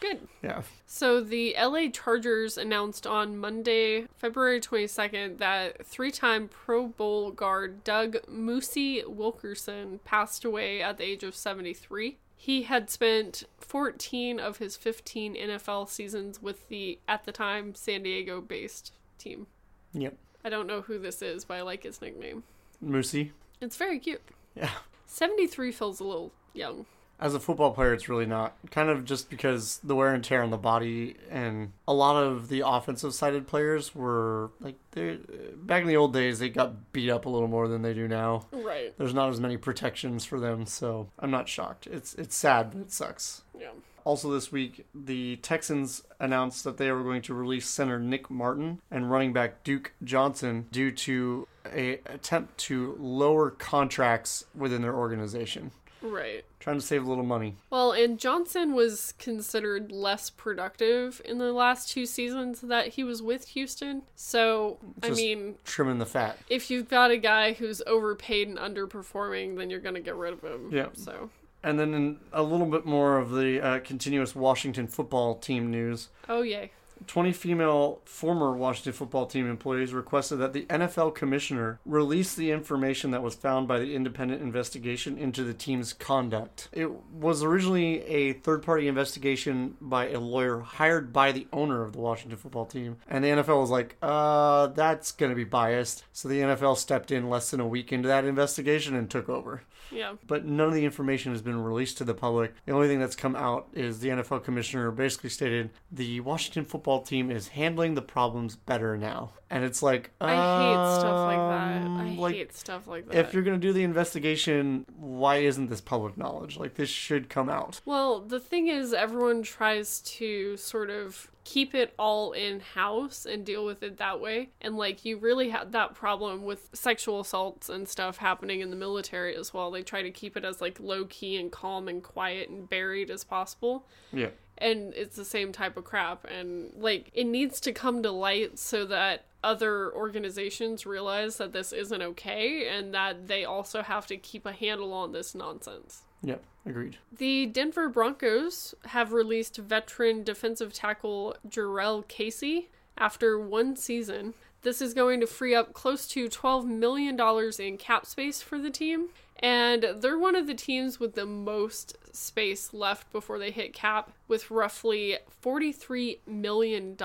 [0.00, 0.28] Good.
[0.42, 7.30] yeah, So, the LA Chargers announced on Monday, February 22nd, that three time Pro Bowl
[7.30, 12.18] guard Doug Moosey Wilkerson passed away at the age of 73.
[12.36, 18.02] He had spent 14 of his 15 NFL seasons with the, at the time, San
[18.02, 19.46] Diego based team.
[19.94, 22.42] yep, I don't know who this is, but I like his nickname.
[22.84, 23.30] Moosey.
[23.62, 24.20] It's very cute.
[24.54, 24.70] Yeah.
[25.06, 26.84] 73 feels a little young.
[27.20, 28.56] As a football player, it's really not.
[28.70, 32.48] Kind of just because the wear and tear on the body, and a lot of
[32.48, 35.18] the offensive sided players were like, they
[35.56, 38.08] back in the old days, they got beat up a little more than they do
[38.08, 38.46] now.
[38.52, 38.96] Right.
[38.98, 41.86] There's not as many protections for them, so I'm not shocked.
[41.86, 43.42] It's it's sad, but it sucks.
[43.58, 43.70] Yeah.
[44.04, 48.82] Also, this week, the Texans announced that they were going to release center Nick Martin
[48.90, 55.70] and running back Duke Johnson due to a attempt to lower contracts within their organization,
[56.04, 56.44] Right.
[56.60, 57.56] trying to save a little money.
[57.70, 63.22] Well, and Johnson was considered less productive in the last two seasons that he was
[63.22, 64.02] with Houston.
[64.14, 66.38] So, I mean, Trimming the fat.
[66.48, 70.32] if you've got a guy who's overpaid and underperforming, then you're going to get rid
[70.34, 70.70] of him.
[70.72, 70.88] Yeah.
[70.94, 71.30] So,
[71.62, 76.08] And then in a little bit more of the uh, continuous Washington football team news.
[76.28, 76.70] oh, yay.
[77.06, 83.10] 20 female former Washington football team employees requested that the NFL commissioner release the information
[83.10, 86.68] that was found by the independent investigation into the team's conduct.
[86.72, 91.92] It was originally a third party investigation by a lawyer hired by the owner of
[91.92, 96.04] the Washington football team, and the NFL was like, uh, that's going to be biased.
[96.12, 99.62] So the NFL stepped in less than a week into that investigation and took over
[99.90, 100.14] Yeah.
[100.26, 102.52] but none of the information has been released to the public.
[102.66, 106.93] The only thing that's come out is the NFL commissioner basically stated the Washington football
[107.00, 109.32] team is handling the problems better now.
[109.50, 111.86] And it's like I hate stuff like that.
[111.86, 113.16] um, I like, hate stuff like that.
[113.16, 116.56] If you're going to do the investigation, why isn't this public knowledge?
[116.56, 117.80] Like this should come out.
[117.84, 123.44] Well, the thing is, everyone tries to sort of keep it all in house and
[123.44, 124.50] deal with it that way.
[124.60, 128.76] And like, you really had that problem with sexual assaults and stuff happening in the
[128.76, 129.70] military as well.
[129.70, 133.10] They try to keep it as like low key and calm and quiet and buried
[133.10, 133.86] as possible.
[134.12, 134.30] Yeah.
[134.58, 136.24] And it's the same type of crap.
[136.24, 141.72] And like, it needs to come to light so that other organizations realize that this
[141.72, 146.02] isn't okay and that they also have to keep a handle on this nonsense.
[146.22, 146.42] Yep.
[146.66, 146.96] Agreed.
[147.16, 154.32] The Denver Broncos have released veteran defensive tackle Jurrell Casey after one season.
[154.62, 157.20] This is going to free up close to $12 million
[157.58, 159.08] in cap space for the team.
[159.44, 164.10] And they're one of the teams with the most space left before they hit cap,
[164.26, 166.96] with roughly $43 million.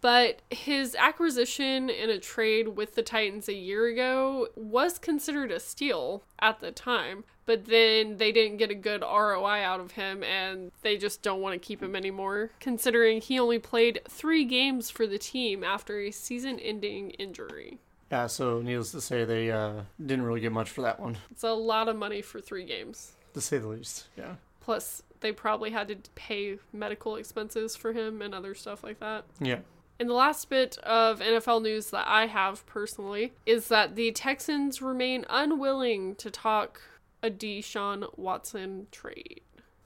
[0.00, 5.60] But his acquisition in a trade with the Titans a year ago was considered a
[5.60, 7.24] steal at the time.
[7.44, 11.42] But then they didn't get a good ROI out of him, and they just don't
[11.42, 16.00] want to keep him anymore, considering he only played three games for the team after
[16.00, 17.78] a season ending injury.
[18.12, 18.26] Yeah.
[18.28, 21.50] So needless to say, they uh, didn't really get much for that one, It's a
[21.50, 23.12] lot of money for three games.
[23.34, 24.06] to say the least.
[24.16, 24.34] Yeah.
[24.60, 29.24] Plus, they probably had to pay medical expenses for him and other stuff like that.
[29.40, 29.58] Yeah.
[29.98, 34.82] And the last bit of NFL news that I have personally is that the Texans
[34.82, 36.80] remain unwilling to talk
[37.22, 39.40] a Deshaun Watson trade.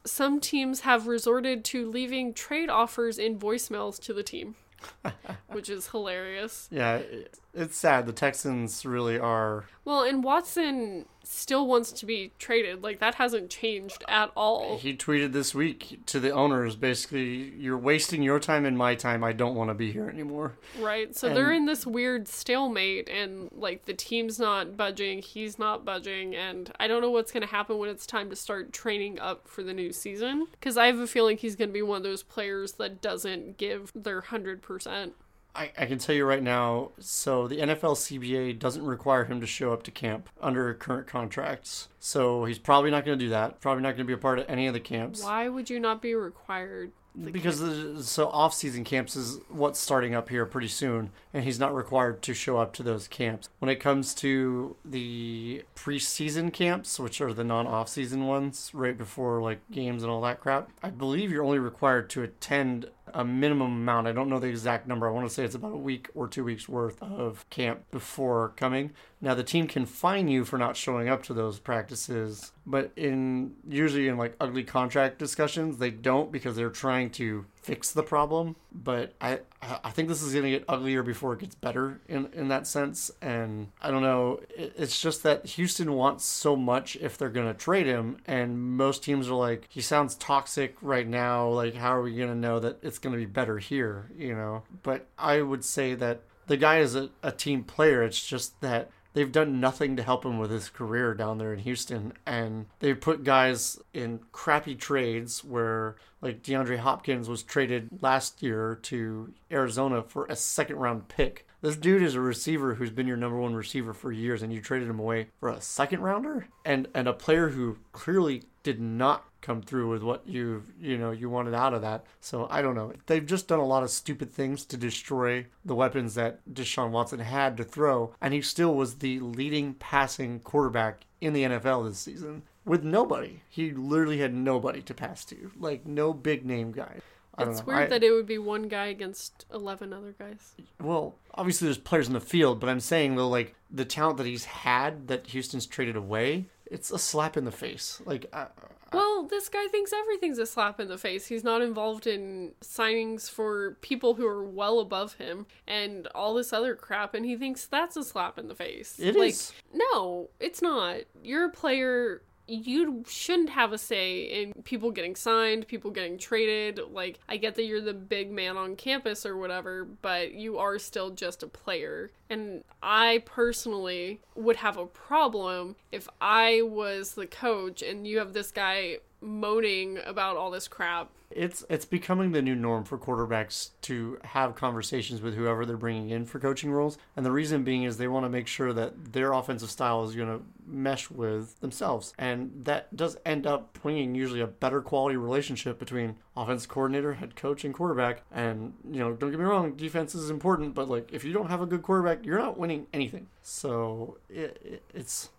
[0.06, 4.54] Some teams have resorted to leaving trade offers in voicemails to the team,
[5.48, 6.68] which is hilarious.
[6.70, 6.96] Yeah.
[6.96, 8.07] it- It's sad.
[8.07, 12.83] The Texans really are Well, and Watson still wants to be traded.
[12.83, 14.79] Like, that hasn't changed at all.
[14.79, 19.25] He tweeted this week to the owners basically, you're wasting your time and my time.
[19.25, 20.53] I don't want to be here anymore.
[20.79, 21.16] Right.
[21.16, 25.85] So And- they're in this weird stalemate and like the team's not budging, he's not
[25.85, 29.19] budging, and I don't know what's going to happen when it's time to start training
[29.19, 31.97] up for the new season cuz I have a feeling he's going to be one
[31.97, 35.12] of those players that doesn't give their 100%.
[35.57, 39.47] I, I can tell you right now, so the NFL CBA doesn't require him to
[39.47, 41.88] show up to camp under current contracts.
[41.99, 43.61] So he's probably not going to do that.
[43.61, 45.23] Probably not going to be a part of any of the camps.
[45.23, 46.92] Why would you not be required?
[47.33, 51.75] Because the, so off-season camps is what's starting up here pretty soon, and he's not
[51.75, 53.51] required to show up to those camps.
[53.59, 59.61] When it comes to the preseason camps, which are the non-off-season ones, right before like
[59.70, 64.07] games and all that crap, I believe you're only required to attend a minimum amount.
[64.07, 65.07] I don't know the exact number.
[65.07, 68.55] I want to say it's about a week or two weeks worth of camp before
[68.57, 68.92] coming.
[69.20, 73.53] Now the team can fine you for not showing up to those practices, but in
[73.68, 78.55] usually in like ugly contract discussions, they don't because they're trying to fix the problem.
[78.72, 82.29] But I I think this is going to get uglier before it gets better in
[82.33, 83.11] in that sense.
[83.20, 84.40] And I don't know.
[84.57, 89.02] It's just that Houston wants so much if they're going to trade him, and most
[89.02, 91.48] teams are like, he sounds toxic right now.
[91.48, 94.11] Like, how are we going to know that it's going to be better here?
[94.16, 94.62] You know.
[94.83, 98.02] But I would say that the guy is a, a team player.
[98.05, 101.61] It's just that they've done nothing to help him with his career down there in
[101.61, 102.12] Houston.
[102.26, 108.79] And they've put guys in crappy trades where, like, DeAndre Hopkins was traded last year
[108.83, 111.46] to Arizona for a second round pick.
[111.62, 114.61] This dude is a receiver who's been your number one receiver for years, and you
[114.61, 119.24] traded him away for a second rounder and and a player who clearly did not
[119.46, 122.04] come through with what you you know you wanted out of that.
[122.20, 122.92] So I don't know.
[123.06, 127.20] They've just done a lot of stupid things to destroy the weapons that Deshaun Watson
[127.20, 131.98] had to throw, and he still was the leading passing quarterback in the NFL this
[131.98, 133.40] season with nobody.
[133.48, 137.00] He literally had nobody to pass to, like no big name guy.
[137.38, 140.54] It's weird I, that it would be one guy against 11 other guys.
[140.80, 144.26] Well, obviously there's players in the field, but I'm saying though, like the talent that
[144.26, 148.00] he's had that Houston's traded away, it's a slap in the face.
[148.05, 148.46] Like, I,
[148.92, 151.26] well, this guy thinks everything's a slap in the face.
[151.26, 156.52] He's not involved in signings for people who are well above him and all this
[156.52, 158.98] other crap, and he thinks that's a slap in the face.
[158.98, 159.52] It like, is.
[159.72, 161.00] No, it's not.
[161.22, 166.80] You're a player you shouldn't have a say in people getting signed, people getting traded.
[166.92, 170.78] Like, I get that you're the big man on campus or whatever, but you are
[170.78, 172.11] still just a player.
[172.30, 178.32] And I personally would have a problem if I was the coach and you have
[178.32, 181.11] this guy moaning about all this crap.
[181.31, 186.11] It's it's becoming the new norm for quarterbacks to have conversations with whoever they're bringing
[186.11, 189.12] in for coaching roles, and the reason being is they want to make sure that
[189.12, 194.14] their offensive style is going to mesh with themselves, and that does end up bringing
[194.14, 198.22] usually a better quality relationship between offense coordinator, head coach, and quarterback.
[198.31, 201.48] And you know, don't get me wrong, defense is important, but like if you don't
[201.48, 203.26] have a good quarterback, you're not winning anything.
[203.42, 205.31] So it, it, it's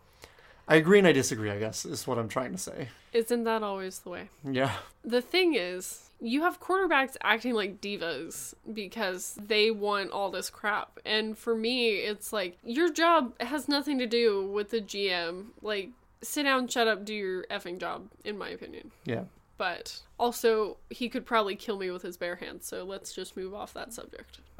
[0.68, 2.90] I agree and I disagree, I guess, is what I'm trying to say.
[3.14, 4.30] Isn't that always the way?
[4.44, 4.74] Yeah.
[5.04, 11.00] The thing is, you have quarterbacks acting like divas because they want all this crap.
[11.06, 15.48] And for me, it's like, your job has nothing to do with the GM.
[15.62, 15.90] Like,
[16.22, 18.92] sit down, shut up, do your effing job, in my opinion.
[19.06, 19.24] Yeah.
[19.58, 23.54] But also, he could probably kill me with his bare hands, so let's just move
[23.54, 24.40] off that subject.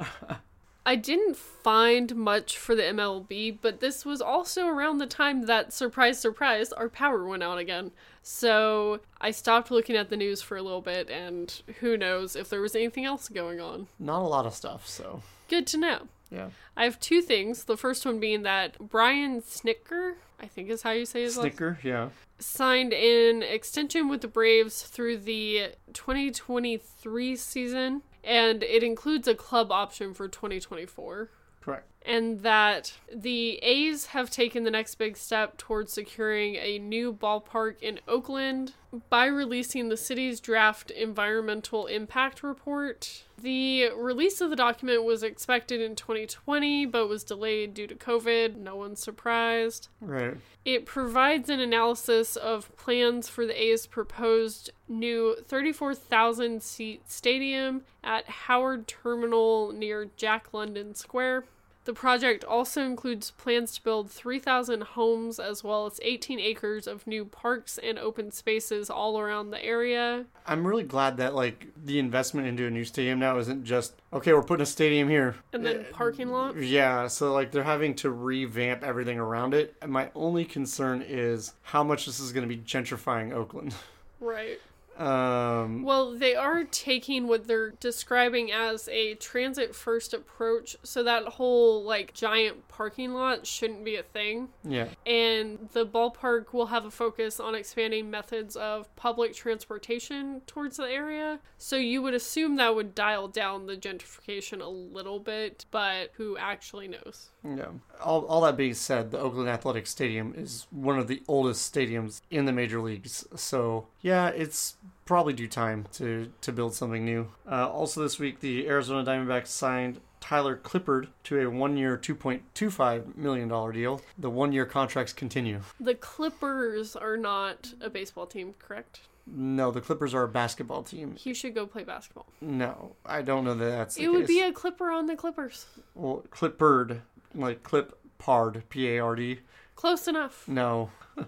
[0.88, 5.70] I didn't find much for the MLB, but this was also around the time that,
[5.70, 7.90] surprise, surprise, our power went out again.
[8.22, 12.48] So I stopped looking at the news for a little bit, and who knows if
[12.48, 13.88] there was anything else going on.
[13.98, 15.20] Not a lot of stuff, so.
[15.50, 16.08] Good to know.
[16.30, 16.48] Yeah.
[16.74, 17.64] I have two things.
[17.64, 21.74] The first one being that Brian Snicker, I think is how you say his Snitker,
[21.74, 22.08] last, yeah.
[22.38, 29.70] Signed an extension with the Braves through the 2023 season and it includes a club
[29.70, 31.30] option for 2024.
[31.60, 31.86] Correct.
[32.08, 37.82] And that the A's have taken the next big step towards securing a new ballpark
[37.82, 38.72] in Oakland
[39.10, 43.24] by releasing the city's draft environmental impact report.
[43.36, 48.56] The release of the document was expected in 2020 but was delayed due to COVID.
[48.56, 49.88] No one's surprised.
[50.00, 50.38] Right.
[50.64, 58.26] It provides an analysis of plans for the A's proposed new 34,000 seat stadium at
[58.28, 61.44] Howard Terminal near Jack London Square.
[61.88, 67.06] The project also includes plans to build 3,000 homes as well as 18 acres of
[67.06, 70.26] new parks and open spaces all around the area.
[70.46, 74.34] I'm really glad that like the investment into a new stadium now isn't just okay,
[74.34, 76.58] we're putting a stadium here and then uh, parking lot.
[76.58, 79.74] Yeah, so like they're having to revamp everything around it.
[79.80, 83.74] And my only concern is how much this is going to be gentrifying Oakland.
[84.20, 84.60] Right.
[84.98, 91.24] Um, well, they are taking what they're describing as a transit first approach, so that
[91.24, 94.48] whole like giant parking lot shouldn't be a thing.
[94.64, 94.88] Yeah.
[95.06, 100.90] And the ballpark will have a focus on expanding methods of public transportation towards the
[100.90, 101.38] area.
[101.58, 106.36] So you would assume that would dial down the gentrification a little bit, but who
[106.36, 107.30] actually knows?
[107.44, 107.68] Yeah.
[108.02, 112.20] All, all that being said, the Oakland Athletic Stadium is one of the oldest stadiums
[112.30, 113.26] in the major leagues.
[113.36, 117.28] So, yeah, it's probably due time to, to build something new.
[117.50, 123.16] Uh, also, this week, the Arizona Diamondbacks signed Tyler Clippard to a one year, $2.25
[123.16, 124.00] million deal.
[124.18, 125.60] The one year contracts continue.
[125.80, 129.00] The Clippers are not a baseball team, correct?
[129.26, 131.14] No, the Clippers are a basketball team.
[131.16, 132.26] He should go play basketball.
[132.40, 134.28] No, I don't know that that's the it would case.
[134.28, 135.66] be a Clipper on the Clippers.
[135.94, 137.02] well, Clippard,
[137.34, 139.40] like clip pard, P A R D.
[139.74, 140.46] Close enough.
[140.48, 140.90] No.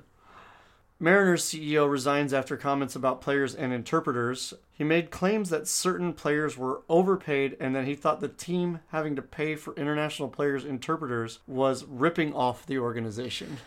[1.03, 4.53] Mariners CEO resigns after comments about players and interpreters.
[4.71, 9.17] He made claims that certain players were overpaid and that he thought the team having
[9.17, 13.59] to pay for international players' interpreters was ripping off the organization.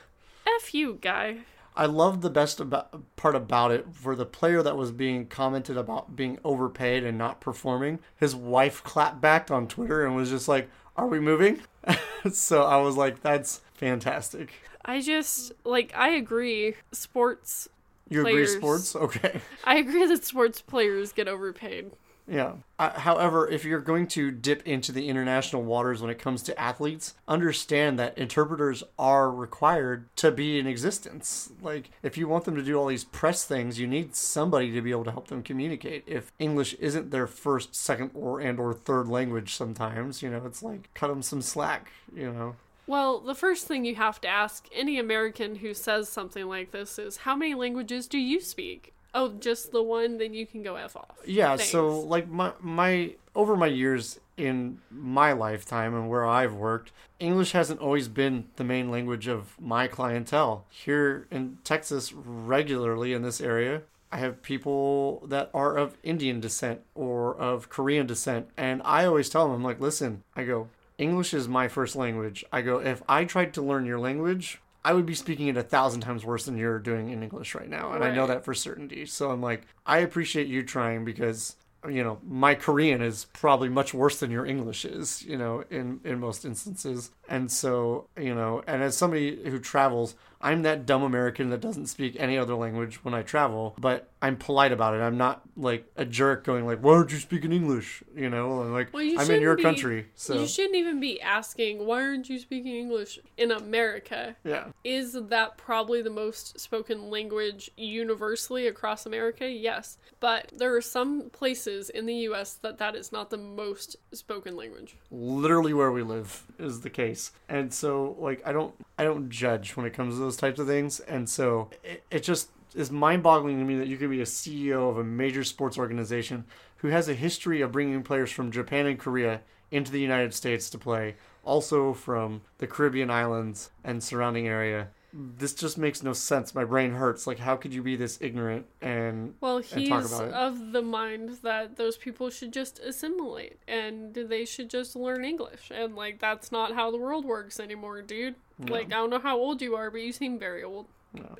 [0.45, 1.39] F you, guy.
[1.75, 5.75] I love the best about, part about it for the player that was being commented
[5.75, 7.99] about being overpaid and not performing.
[8.15, 11.61] His wife clapped back on Twitter and was just like, "Are we moving?"
[12.31, 14.51] so I was like, "That's fantastic."
[14.85, 16.75] I just like I agree.
[16.91, 17.69] Sports.
[18.09, 18.51] You Players.
[18.51, 18.95] agree, sports?
[18.95, 19.41] Okay.
[19.63, 21.91] I agree that sports players get overpaid.
[22.27, 22.53] Yeah.
[22.79, 26.59] Uh, however, if you're going to dip into the international waters when it comes to
[26.59, 31.51] athletes, understand that interpreters are required to be in existence.
[31.61, 34.81] Like, if you want them to do all these press things, you need somebody to
[34.81, 36.03] be able to help them communicate.
[36.07, 40.63] If English isn't their first, second, or and or third language, sometimes you know it's
[40.63, 41.91] like cut them some slack.
[42.15, 42.55] You know.
[42.85, 46.99] Well, the first thing you have to ask any American who says something like this
[46.99, 48.93] is how many languages do you speak?
[49.13, 51.17] Oh, just the one, then you can go F off.
[51.25, 51.71] Yeah, Thanks.
[51.71, 57.51] so like my my over my years in my lifetime and where I've worked, English
[57.51, 60.65] hasn't always been the main language of my clientele.
[60.69, 66.81] Here in Texas regularly in this area, I have people that are of Indian descent
[66.95, 71.33] or of Korean descent and I always tell them I'm like, "Listen, I go, English
[71.33, 72.45] is my first language.
[72.51, 75.63] I go, if I tried to learn your language, I would be speaking it a
[75.63, 77.93] thousand times worse than you're doing in English right now.
[77.93, 79.05] And I know that for certainty.
[79.05, 81.55] So I'm like, I appreciate you trying because,
[81.89, 86.01] you know, my Korean is probably much worse than your English is, you know, in,
[86.03, 87.11] in most instances.
[87.29, 91.87] And so, you know, and as somebody who travels, I'm that dumb American that doesn't
[91.87, 94.99] speak any other language when I travel, but I'm polite about it.
[95.01, 98.73] I'm not like a jerk going like, "Why aren't you speaking English?" You know, I'm
[98.73, 102.01] like Well, you I'm in your be- country, so You shouldn't even be asking, why
[102.03, 104.35] aren't you speaking English in America?
[104.43, 104.65] yeah.
[104.83, 109.47] Is that probably the most spoken language universally across America?
[109.49, 109.97] Yes.
[110.19, 114.55] But there are some places in the US that that is not the most spoken
[114.55, 114.95] language.
[115.11, 119.75] literally where we live is the case and so like i don't i don't judge
[119.75, 123.59] when it comes to those types of things and so it, it just is mind-boggling
[123.59, 126.43] to me that you could be a ceo of a major sports organization
[126.77, 130.69] who has a history of bringing players from japan and korea into the united states
[130.69, 136.55] to play also from the caribbean islands and surrounding area this just makes no sense
[136.55, 140.05] my brain hurts like how could you be this ignorant and Well, and he's talk
[140.05, 140.33] about it.
[140.33, 145.71] of the mind that those people should just assimilate and they should just learn English.
[145.71, 148.33] And, like, that's not how the world works anymore, dude.
[148.59, 150.87] Like, I don't know how old you are, but you seem very old.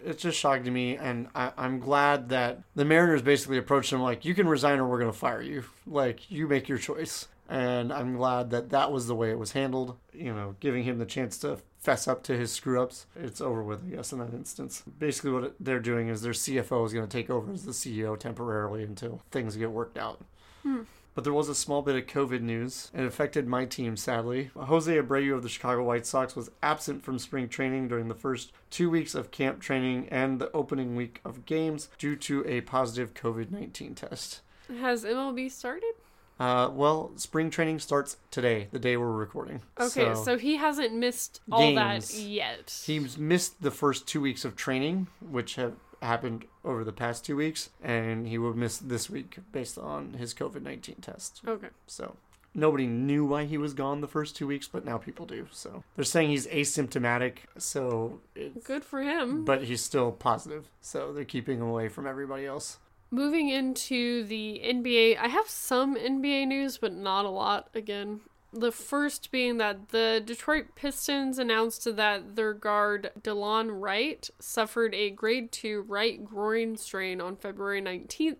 [0.06, 4.02] It's just shocking to me, and I, I'm glad that the Mariners basically approached him
[4.02, 5.64] like, "You can resign, or we're going to fire you.
[5.88, 9.54] Like, you make your choice." And I'm glad that that was the way it was
[9.54, 9.98] handled.
[10.14, 13.08] You know, giving him the chance to fess up to his screw ups.
[13.16, 14.84] It's over with, I guess, in that instance.
[15.00, 18.18] Basically, what they're doing is their CFO is going to take over as the CEO
[18.18, 20.22] temporarily until things get worked out.
[20.62, 20.84] Hmm.
[21.16, 22.90] But there was a small bit of COVID news.
[22.94, 24.50] It affected my team, sadly.
[24.56, 28.52] Jose Abreu of the Chicago White Sox was absent from spring training during the first
[28.72, 33.14] two weeks of camp training and the opening week of games due to a positive
[33.14, 34.42] COVID 19 test.
[34.80, 35.94] Has MLB started?
[36.40, 39.62] Uh, well, spring training starts today, the day we're recording.
[39.80, 42.82] Okay, so, he hasn't missed all that yet.
[42.86, 47.36] He's missed the first two weeks of training, which have happened over the past two
[47.36, 51.42] weeks, and he will miss this week based on his COVID 19 test.
[51.48, 51.70] Okay.
[51.88, 52.16] So
[52.56, 55.48] nobody knew why he was gone the first two weeks, but now people do.
[55.52, 57.38] So they're saying he's asymptomatic.
[57.58, 59.44] So, it's, Good for him.
[59.46, 60.70] but he's still positive.
[60.82, 62.78] So they're keeping him away from everybody else.
[63.12, 68.22] Moving into the NBA, I have some NBA news, but not a lot again.
[68.56, 75.10] The first being that the Detroit Pistons announced that their guard Delon Wright suffered a
[75.10, 78.38] grade 2 right groin strain on February 19th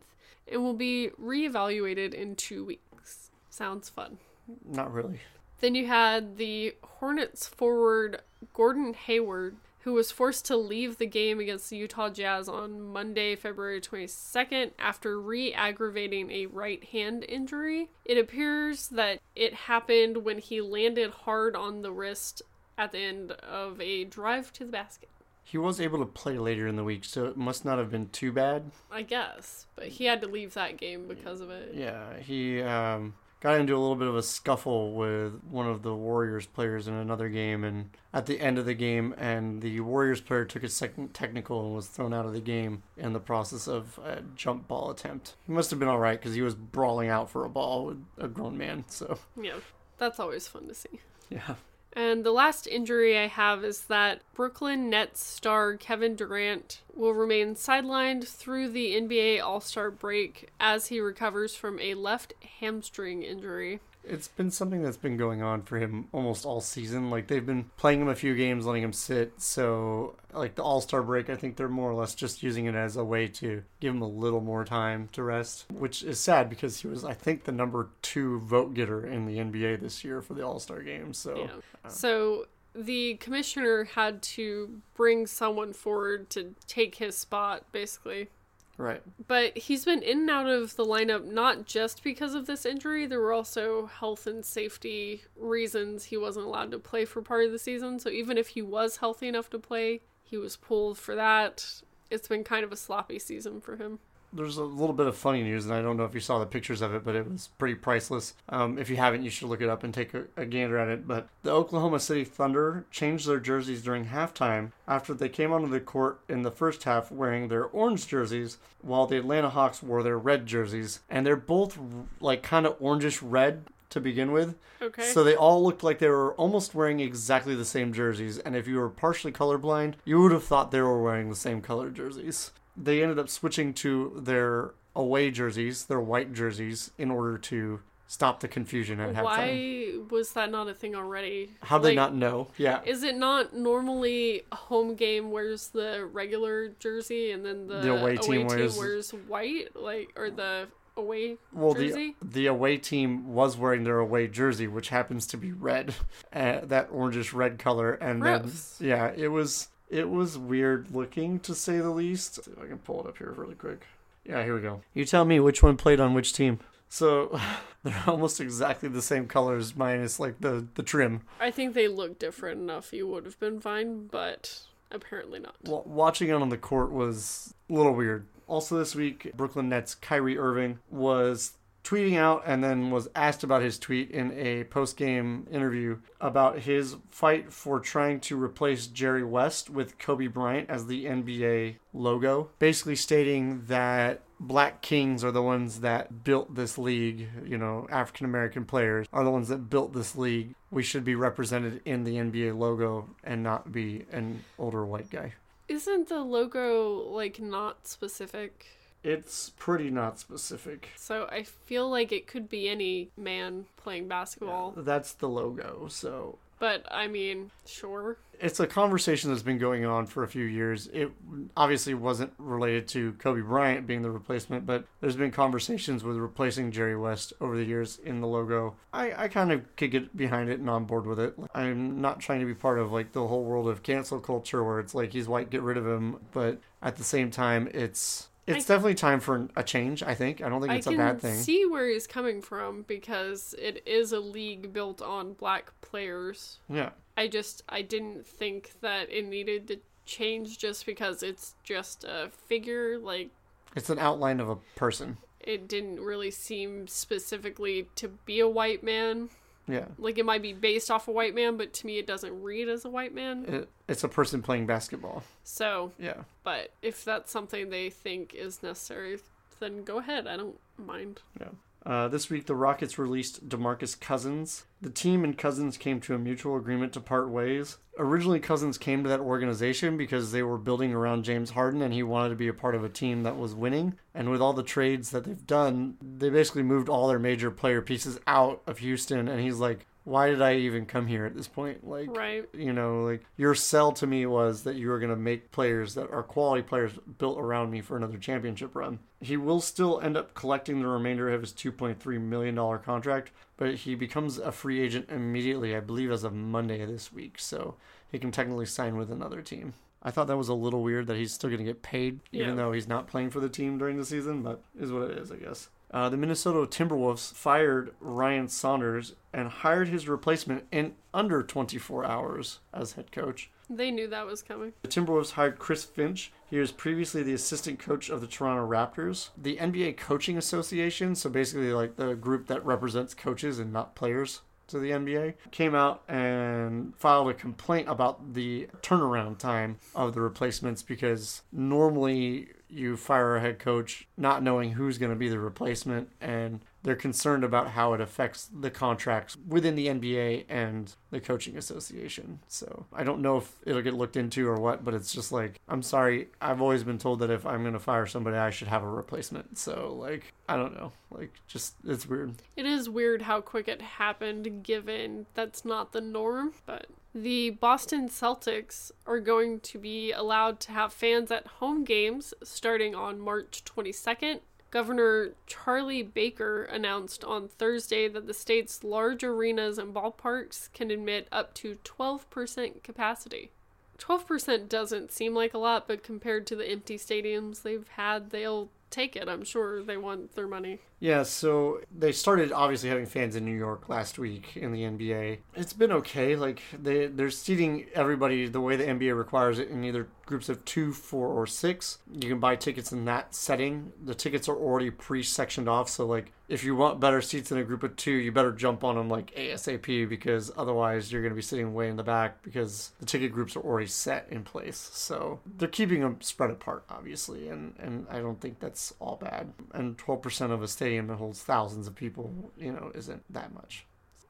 [0.48, 3.32] and will be reevaluated in two weeks.
[3.50, 4.20] Sounds fun.
[4.64, 5.22] Not really.
[5.62, 8.22] Then you had the Hornets forward
[8.54, 13.36] Gordon Hayward, who was forced to leave the game against the Utah Jazz on Monday,
[13.36, 17.90] February 22nd, after re aggravating a right hand injury.
[18.06, 22.42] It appears that it happened when he landed hard on the wrist
[22.78, 25.10] at the end of a drive to the basket.
[25.44, 28.08] He was able to play later in the week, so it must not have been
[28.10, 28.72] too bad.
[28.90, 31.74] I guess, but he had to leave that game because of it.
[31.76, 35.94] Yeah, he um, got into a little bit of a scuffle with one of the
[35.94, 40.22] Warriors players in another game, and at the end of the game, and the Warriors
[40.22, 43.68] player took a second technical and was thrown out of the game in the process
[43.68, 45.36] of a jump ball attempt.
[45.46, 48.06] He must have been all right because he was brawling out for a ball with
[48.18, 48.86] a grown man.
[48.88, 49.58] So Yeah,
[49.98, 51.02] that's always fun to see.
[51.30, 51.56] yeah,
[51.96, 57.54] And the last injury I have is that Brooklyn Nets star Kevin Durant will remain
[57.54, 63.80] sidelined through the NBA All Star break as he recovers from a left hamstring injury.
[64.06, 67.10] It's been something that's been going on for him almost all season.
[67.10, 69.42] Like they've been playing him a few games, letting him sit.
[69.42, 72.76] So like the All Star break, I think they're more or less just using it
[72.76, 76.50] as a way to give him a little more time to rest, which is sad
[76.50, 80.22] because he was, I think, the number two vote getter in the NBA this year
[80.22, 81.14] for the All Star game.
[81.14, 81.48] So Yeah.
[81.86, 82.46] Uh, so
[82.76, 88.30] the commissioner had to bring someone forward to take his spot, basically.
[88.78, 92.66] Right, But he's been in and out of the lineup not just because of this
[92.66, 93.06] injury.
[93.06, 97.52] There were also health and safety reasons he wasn't allowed to play for part of
[97.52, 98.00] the season.
[98.00, 101.82] So even if he was healthy enough to play, he was pulled for that.
[102.10, 104.00] It's been kind of a sloppy season for him.
[104.34, 106.46] There's a little bit of funny news, and I don't know if you saw the
[106.46, 108.34] pictures of it, but it was pretty priceless.
[108.50, 110.88] Um, if you haven't, you should look it up and take a, a gander at
[110.88, 111.08] it.
[111.08, 115.80] But the Oklahoma City Thunder changed their jerseys during halftime after they came onto the
[115.80, 120.18] court in the first half wearing their orange jerseys, while the Atlanta Hawks wore their
[120.18, 121.78] red jerseys, and they're both
[122.20, 123.64] like kind of orangish red
[123.94, 124.56] to begin with.
[124.82, 125.04] Okay.
[125.04, 128.68] So they all looked like they were almost wearing exactly the same jerseys, and if
[128.68, 132.52] you were partially colorblind, you would have thought they were wearing the same color jerseys.
[132.76, 138.40] They ended up switching to their away jerseys, their white jerseys, in order to stop
[138.42, 139.24] the confusion at halftime.
[139.24, 141.52] Why was that not a thing already?
[141.62, 142.50] How would they not know?
[142.58, 142.82] Yeah.
[142.86, 147.96] Is it not normally a home game wears the regular jersey and then the, The
[147.96, 152.16] away team wears- wears white, like or the away Well, jersey?
[152.22, 155.96] the the away team was wearing their away jersey, which happens to be red,
[156.34, 158.78] uh, that orangish red color, and Gross.
[158.78, 162.44] then yeah, it was it was weird looking to say the least.
[162.44, 163.86] see if I can pull it up here really quick.
[164.26, 164.82] Yeah, here we go.
[164.94, 166.60] You tell me which one played on which team.
[166.90, 167.40] So
[167.84, 171.22] they're almost exactly the same colors, minus like the the trim.
[171.40, 172.92] I think they look different enough.
[172.94, 175.56] You would have been fine, but apparently not.
[175.64, 178.26] Wa- watching it on the court was a little weird.
[178.48, 181.54] Also, this week, Brooklyn Nets Kyrie Irving was
[181.84, 186.60] tweeting out and then was asked about his tweet in a post game interview about
[186.60, 192.50] his fight for trying to replace Jerry West with Kobe Bryant as the NBA logo.
[192.60, 198.26] Basically, stating that black kings are the ones that built this league, you know, African
[198.26, 200.56] American players are the ones that built this league.
[200.72, 205.34] We should be represented in the NBA logo and not be an older white guy.
[205.68, 208.68] Isn't the logo like not specific?
[209.04, 210.90] It's pretty not specific.
[210.96, 214.74] So I feel like it could be any man playing basketball.
[214.78, 215.88] That's the logo.
[215.90, 218.18] So But I mean, sure.
[218.40, 220.88] it's a conversation that's been going on for a few years.
[220.88, 221.12] It
[221.58, 226.72] obviously wasn't related to Kobe Bryant being the replacement, but there's been conversations with replacing
[226.72, 228.76] Jerry West over the years in the logo.
[228.94, 231.36] I, I kind of could get behind it and on board with it.
[231.54, 234.80] I'm not trying to be part of like the whole world of cancel culture where
[234.80, 236.18] it's like he's white, get rid of him.
[236.32, 240.04] But at the same time, it's it's I- definitely time for a change.
[240.04, 240.42] I think.
[240.42, 241.36] I don't think it's a bad thing.
[241.36, 246.60] see where he's coming from because it is a league built on black players.
[246.70, 246.90] yeah.
[247.16, 252.30] I just I didn't think that it needed to change just because it's just a
[252.48, 253.30] figure like
[253.76, 255.18] It's an outline of a person.
[255.40, 259.30] it didn't really seem specifically to be a white man.
[259.68, 259.86] Yeah.
[259.98, 262.68] Like it might be based off a white man, but to me it doesn't read
[262.68, 263.46] as a white man.
[263.48, 265.24] It, it's a person playing basketball.
[265.44, 266.24] So, Yeah.
[266.44, 269.20] but if that's something they think is necessary,
[269.60, 270.28] then go ahead.
[270.28, 271.22] I don't mind.
[271.40, 271.50] Yeah.
[271.86, 274.66] Uh, this week, the Rockets released DeMarcus Cousins.
[274.82, 277.78] The team and Cousins came to a mutual agreement to part ways.
[277.98, 282.02] Originally, Cousins came to that organization because they were building around James Harden and he
[282.02, 283.96] wanted to be a part of a team that was winning.
[284.16, 287.82] And with all the trades that they've done, they basically moved all their major player
[287.82, 289.28] pieces out of Houston.
[289.28, 291.88] And he's like, why did I even come here at this point?
[291.88, 292.48] Like, Right.
[292.54, 295.94] you know, like your sell to me was that you were going to make players
[295.96, 299.00] that are quality players built around me for another championship run.
[299.22, 303.96] He will still end up collecting the remainder of his $2.3 million contract, but he
[303.96, 307.36] becomes a free agent immediately, I believe, as of Monday this week.
[307.40, 307.76] So
[308.12, 309.74] he can technically sign with another team.
[310.06, 312.50] I thought that was a little weird that he's still going to get paid, even
[312.50, 312.56] Yeah.
[312.56, 315.32] though he's not playing for the team during the season, but is what it is,
[315.32, 315.70] I guess.
[315.94, 322.60] Uh, the Minnesota Timberwolves fired Ryan Saunders and hired his replacement in under 24 hours
[322.74, 323.52] as head coach.
[323.70, 324.74] They knew that was coming.
[324.82, 326.32] The Timberwolves hired Chris Finch.
[326.50, 329.30] He was previously the assistant coach of the Toronto Raptors.
[329.38, 334.42] The NBA Coaching Association, so basically like the group that represents coaches and not players
[334.68, 340.22] to the NBA, came out and filed a complaint about the turnaround time of the
[340.22, 345.40] replacements because normally you fire a head coach not knowing who's going to be the
[345.40, 351.22] replacement and they're concerned about how it affects the contracts within the NBA and the
[351.22, 352.40] coaching association.
[352.48, 355.60] So I don't know if it'll get looked into or what, but it's just like,
[355.70, 356.28] I'm sorry.
[356.42, 358.90] I've always been told that if I'm going to fire somebody, I should have a
[358.90, 359.58] replacement.
[359.58, 360.92] So, like, I don't know.
[361.10, 362.36] Like, just, it's weird.
[362.58, 366.88] It is weird how quick it happened, given that's not the norm, but.
[367.16, 372.96] The Boston Celtics are going to be allowed to have fans at home games starting
[372.96, 374.40] on March 22nd
[374.74, 381.28] Governor Charlie Baker announced on Thursday that the state's large arenas and ballparks can admit
[381.32, 383.52] up to 12% capacity.
[384.00, 388.72] 12% doesn't seem like a lot, but compared to the empty stadiums they've had, they'll
[388.90, 389.30] take it.
[389.30, 390.80] I'm sure they want their money.
[391.04, 395.40] Yeah, so they started obviously having fans in New York last week in the NBA.
[395.54, 396.38] It's been okay.
[396.38, 400.64] Like they they're seating everybody the way the NBA requires it in either groups of
[400.64, 401.98] two, four, or six.
[402.10, 403.92] You can buy tickets in that setting.
[404.02, 407.64] The tickets are already pre-sectioned off, so like if you want better seats in a
[407.64, 411.36] group of two, you better jump on them like ASAP because otherwise you're going to
[411.36, 414.90] be sitting way in the back because the ticket groups are already set in place.
[414.94, 419.54] So they're keeping them spread apart, obviously, and and I don't think that's all bad.
[419.74, 423.86] And 12% of a stadium that holds thousands of people, you know, isn't that much.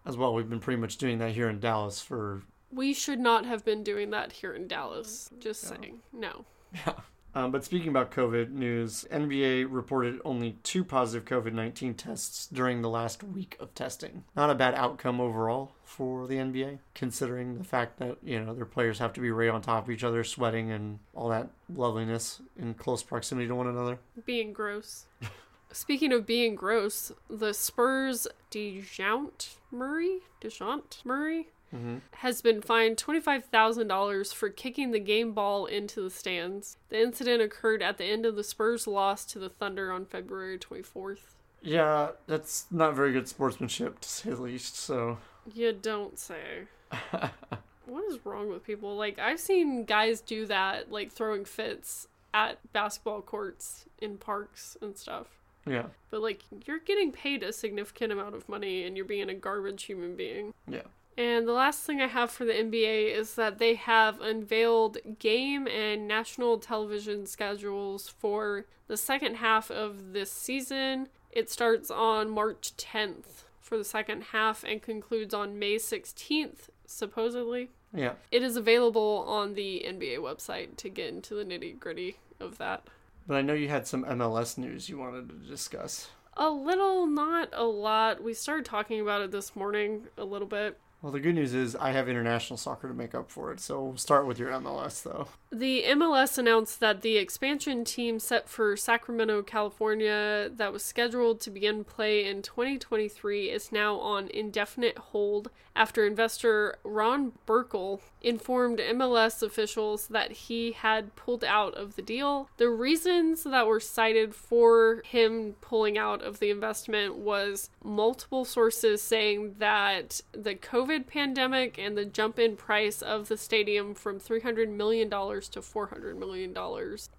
[0.06, 2.44] As well, we've been pretty much doing that here in Dallas for
[2.74, 5.30] we should not have been doing that here in Dallas.
[5.40, 5.70] Just yeah.
[5.70, 6.00] saying.
[6.12, 6.46] No.
[6.74, 6.94] Yeah.
[7.36, 12.82] Um, but speaking about COVID news, NBA reported only two positive COVID 19 tests during
[12.82, 14.24] the last week of testing.
[14.36, 18.66] Not a bad outcome overall for the NBA, considering the fact that, you know, their
[18.66, 22.40] players have to be right on top of each other, sweating and all that loveliness
[22.56, 23.98] in close proximity to one another.
[24.26, 25.06] Being gross.
[25.74, 31.98] Speaking of being gross, the Spurs Dejounte Murray, Dejounte Murray, mm-hmm.
[32.18, 36.78] has been fined $25,000 for kicking the game ball into the stands.
[36.90, 40.60] The incident occurred at the end of the Spurs' loss to the Thunder on February
[40.60, 41.34] 24th.
[41.64, 45.18] Yeah, that's not very good sportsmanship, to say the least, so.
[45.52, 46.68] You don't say.
[47.88, 48.96] what is wrong with people?
[48.96, 54.96] Like, I've seen guys do that, like throwing fits at basketball courts in parks and
[54.96, 55.40] stuff.
[55.66, 55.86] Yeah.
[56.10, 59.84] But, like, you're getting paid a significant amount of money and you're being a garbage
[59.84, 60.54] human being.
[60.68, 60.84] Yeah.
[61.18, 65.68] And the last thing I have for the NBA is that they have unveiled game
[65.68, 71.10] and national television schedules for the second half of this season.
[71.32, 77.70] It starts on March 10th for the second half and concludes on May 16th, supposedly.
[77.94, 78.14] Yeah.
[78.32, 82.88] It is available on the NBA website to get into the nitty gritty of that.
[83.26, 86.10] But I know you had some MLS news you wanted to discuss.
[86.36, 88.24] A little, not a lot.
[88.24, 90.80] We started talking about it this morning a little bit.
[91.04, 93.60] Well, the good news is I have international soccer to make up for it.
[93.60, 95.28] So we'll start with your MLS, though.
[95.52, 101.50] The MLS announced that the expansion team set for Sacramento, California, that was scheduled to
[101.50, 109.44] begin play in 2023 is now on indefinite hold after investor Ron Burkle informed MLS
[109.44, 112.50] officials that he had pulled out of the deal.
[112.56, 119.02] The reasons that were cited for him pulling out of the investment was multiple sources
[119.02, 124.70] saying that the COVID pandemic and the jump in price of the stadium from $300
[124.70, 126.56] million to $400 million.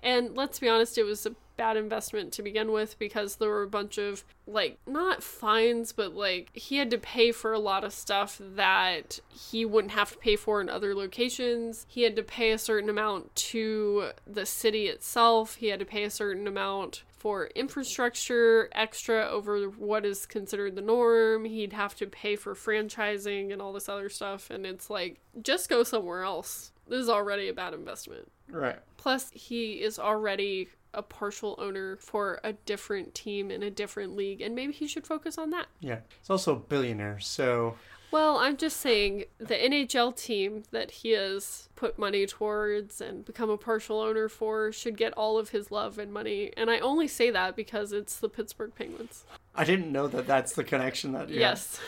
[0.01, 3.63] And let's be honest, it was a bad investment to begin with because there were
[3.63, 7.85] a bunch of like not fines but like he had to pay for a lot
[7.85, 12.23] of stuff that he wouldn't have to pay for in other locations he had to
[12.23, 17.05] pay a certain amount to the city itself he had to pay a certain amount
[17.25, 23.51] for infrastructure extra over what is considered the norm he'd have to pay for franchising
[23.51, 27.49] and all this other stuff and it's like just go somewhere else this is already
[27.49, 33.51] a bad investment right plus he is already a partial owner for a different team
[33.51, 35.67] in a different league, and maybe he should focus on that.
[35.81, 37.75] Yeah, he's also a billionaire, so.
[38.15, 43.51] Well, I'm just saying the NHL team that he has put money towards and become
[43.51, 46.53] a partial owner for should get all of his love and money.
[46.57, 49.25] And I only say that because it's the Pittsburgh Penguins.
[49.57, 51.81] I didn't know that that's the connection that you Yes.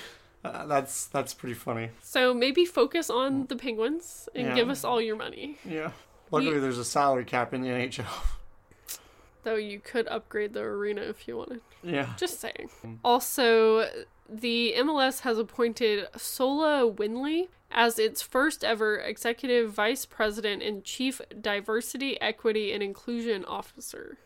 [0.44, 1.90] Uh, that's that's pretty funny.
[2.02, 4.54] So maybe focus on the Penguins and yeah.
[4.56, 5.58] give us all your money.
[5.64, 5.92] Yeah.
[6.32, 8.04] Luckily, there's a salary cap in the NHL.
[9.46, 11.60] Though you could upgrade the arena if you wanted.
[11.80, 12.14] Yeah.
[12.16, 12.68] Just saying.
[12.84, 12.98] Mm.
[13.04, 13.88] Also,
[14.28, 21.20] the MLS has appointed Sola Winley as its first ever executive vice president and chief
[21.40, 24.18] diversity, equity, and inclusion officer.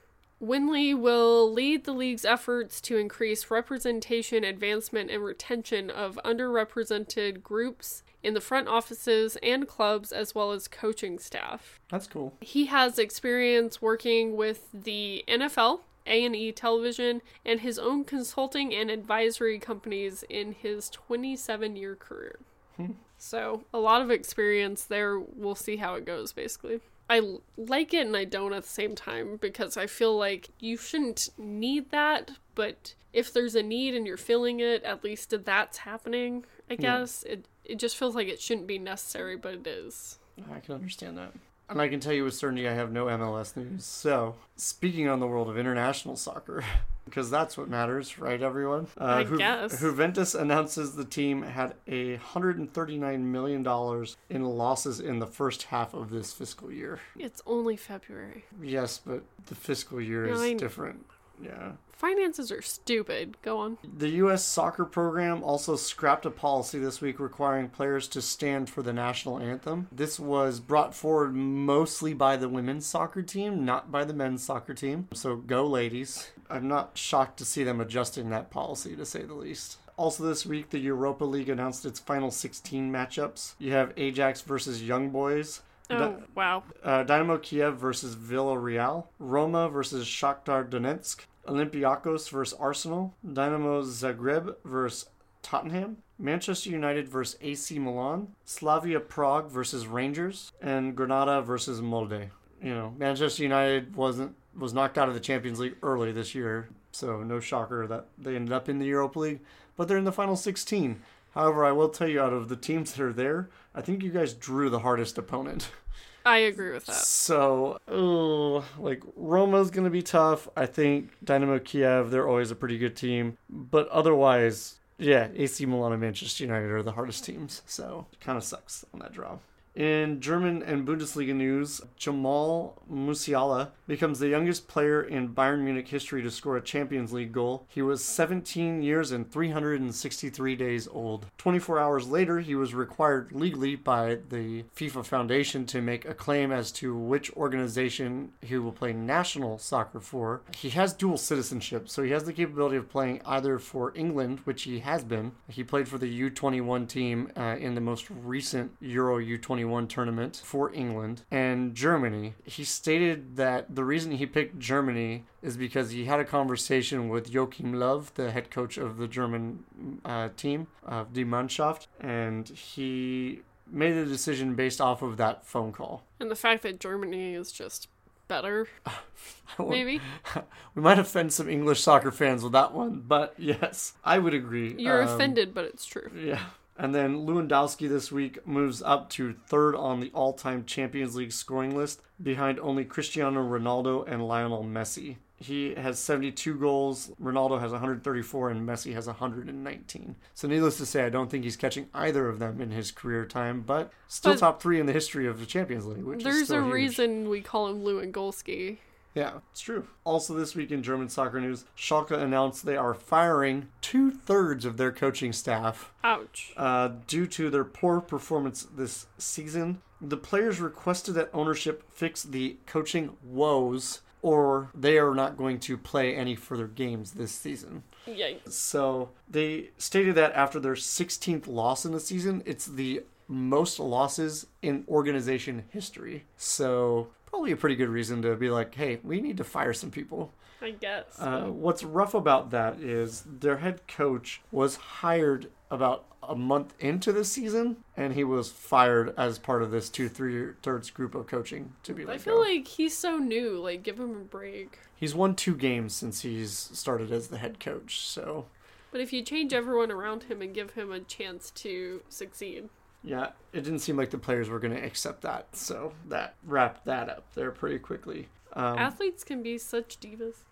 [0.42, 8.02] Winley will lead the league's efforts to increase representation, advancement, and retention of underrepresented groups
[8.22, 11.78] in the front offices and clubs, as well as coaching staff.
[11.90, 12.34] That's cool.
[12.40, 19.58] He has experience working with the NFL, A&E Television, and his own consulting and advisory
[19.58, 22.38] companies in his 27-year career.
[22.76, 22.92] Hmm.
[23.18, 25.18] So, a lot of experience there.
[25.18, 26.80] We'll see how it goes, basically.
[27.10, 30.76] I like it and I don't at the same time because I feel like you
[30.76, 35.78] shouldn't need that, but if there's a need and you're feeling it, at least that's
[35.78, 36.82] happening, I hmm.
[36.82, 37.24] guess.
[37.24, 40.20] It it just feels like it shouldn't be necessary, but it is.
[40.50, 41.32] I can understand that.
[41.70, 43.84] And I can tell you with certainty I have no MLS news.
[43.84, 46.64] So, speaking on the world of international soccer,
[47.04, 48.88] because that's what matters, right, everyone?
[49.00, 49.78] Uh, I guess.
[49.78, 56.10] Juventus announces the team had a $139 million in losses in the first half of
[56.10, 56.98] this fiscal year.
[57.16, 58.44] It's only February.
[58.60, 61.06] Yes, but the fiscal year is different.
[61.42, 61.72] Yeah.
[61.92, 63.36] Finances are stupid.
[63.42, 63.76] Go on.
[63.98, 64.42] The U.S.
[64.42, 69.38] soccer program also scrapped a policy this week requiring players to stand for the national
[69.38, 69.86] anthem.
[69.92, 74.72] This was brought forward mostly by the women's soccer team, not by the men's soccer
[74.72, 75.08] team.
[75.12, 76.30] So go, ladies.
[76.48, 79.76] I'm not shocked to see them adjusting that policy, to say the least.
[79.98, 83.56] Also, this week, the Europa League announced its final 16 matchups.
[83.58, 85.60] You have Ajax versus Young Boys.
[85.90, 86.62] Oh, wow.
[86.82, 95.08] Uh, Dynamo Kiev versus Villarreal, Roma versus Shakhtar Donetsk, Olympiacos versus Arsenal, Dynamo Zagreb versus
[95.42, 102.30] Tottenham, Manchester United versus AC Milan, Slavia Prague versus Rangers, and Granada versus Molde.
[102.62, 106.68] You know, Manchester United wasn't was knocked out of the Champions League early this year,
[106.92, 109.40] so no shocker that they ended up in the Europa League,
[109.76, 111.00] but they're in the final 16.
[111.34, 114.10] However, I will tell you out of the teams that are there, I think you
[114.10, 115.70] guys drew the hardest opponent.
[116.24, 116.94] I agree with that.
[116.94, 120.48] So, oh, like Roma's gonna be tough.
[120.56, 125.92] I think Dynamo Kiev, they're always a pretty good team, but otherwise, yeah, AC Milan
[125.92, 127.62] and Manchester United are the hardest teams.
[127.66, 129.38] So, it kind of sucks on that draw.
[129.74, 136.22] In German and Bundesliga news, Jamal Musiala becomes the youngest player in Bayern Munich history
[136.22, 137.66] to score a Champions League goal.
[137.68, 141.26] He was 17 years and 363 days old.
[141.38, 146.50] 24 hours later, he was required legally by the FIFA Foundation to make a claim
[146.50, 150.42] as to which organization he will play national soccer for.
[150.56, 154.64] He has dual citizenship, so he has the capability of playing either for England, which
[154.64, 155.32] he has been.
[155.48, 159.18] He played for the U21 team uh, in the most recent Euro
[159.64, 162.34] U21 tournament for England and Germany.
[162.44, 167.30] He stated that the reason he picked Germany is because he had a conversation with
[167.30, 169.64] Joachim Löw, the head coach of the German
[170.04, 173.40] uh, team of Die Mannschaft, and he
[173.70, 176.02] made the decision based off of that phone call.
[176.18, 177.88] And the fact that Germany is just
[178.28, 178.68] better,
[179.58, 180.00] maybe.
[180.74, 184.74] we might offend some English soccer fans with that one, but yes, I would agree.
[184.78, 186.10] You're Um, offended, but it's true.
[186.16, 186.40] Yeah.
[186.82, 191.30] And then Lewandowski this week moves up to third on the all time Champions League
[191.30, 195.16] scoring list behind only Cristiano Ronaldo and Lionel Messi.
[195.36, 200.16] He has 72 goals, Ronaldo has 134, and Messi has 119.
[200.34, 203.24] So, needless to say, I don't think he's catching either of them in his career
[203.26, 206.24] time, but still But- top three in the history of the Champions League, which is
[206.24, 206.72] There's a huge.
[206.74, 208.78] reason we call him Lewandowski.
[209.14, 209.86] Yeah, it's true.
[210.04, 214.76] Also, this week in German soccer news, Schalke announced they are firing two thirds of
[214.76, 216.52] their coaching staff Ouch.
[216.56, 219.82] uh, due to their poor performance this season.
[220.00, 225.76] The players requested that ownership fix the coaching woes, or they are not going to
[225.76, 227.82] play any further games this season.
[228.06, 228.52] Yikes.
[228.52, 234.46] So they stated that after their 16th loss in the season, it's the most losses
[234.62, 236.24] in organization history.
[236.36, 239.90] So probably a pretty good reason to be like, hey, we need to fire some
[239.90, 240.32] people.
[240.62, 241.18] I guess.
[241.18, 247.12] Uh, what's rough about that is their head coach was hired about a month into
[247.12, 251.26] the season, and he was fired as part of this two three thirds group of
[251.26, 252.16] coaching to be like.
[252.16, 252.40] I feel go.
[252.40, 253.58] like he's so new.
[253.58, 254.78] Like, give him a break.
[254.94, 258.44] He's won two games since he's started as the head coach, so
[258.92, 262.68] But if you change everyone around him and give him a chance to succeed,
[263.02, 266.84] yeah, it didn't seem like the players were going to accept that, so that wrapped
[266.84, 268.28] that up there pretty quickly.
[268.52, 270.42] Um, athletes can be such divas.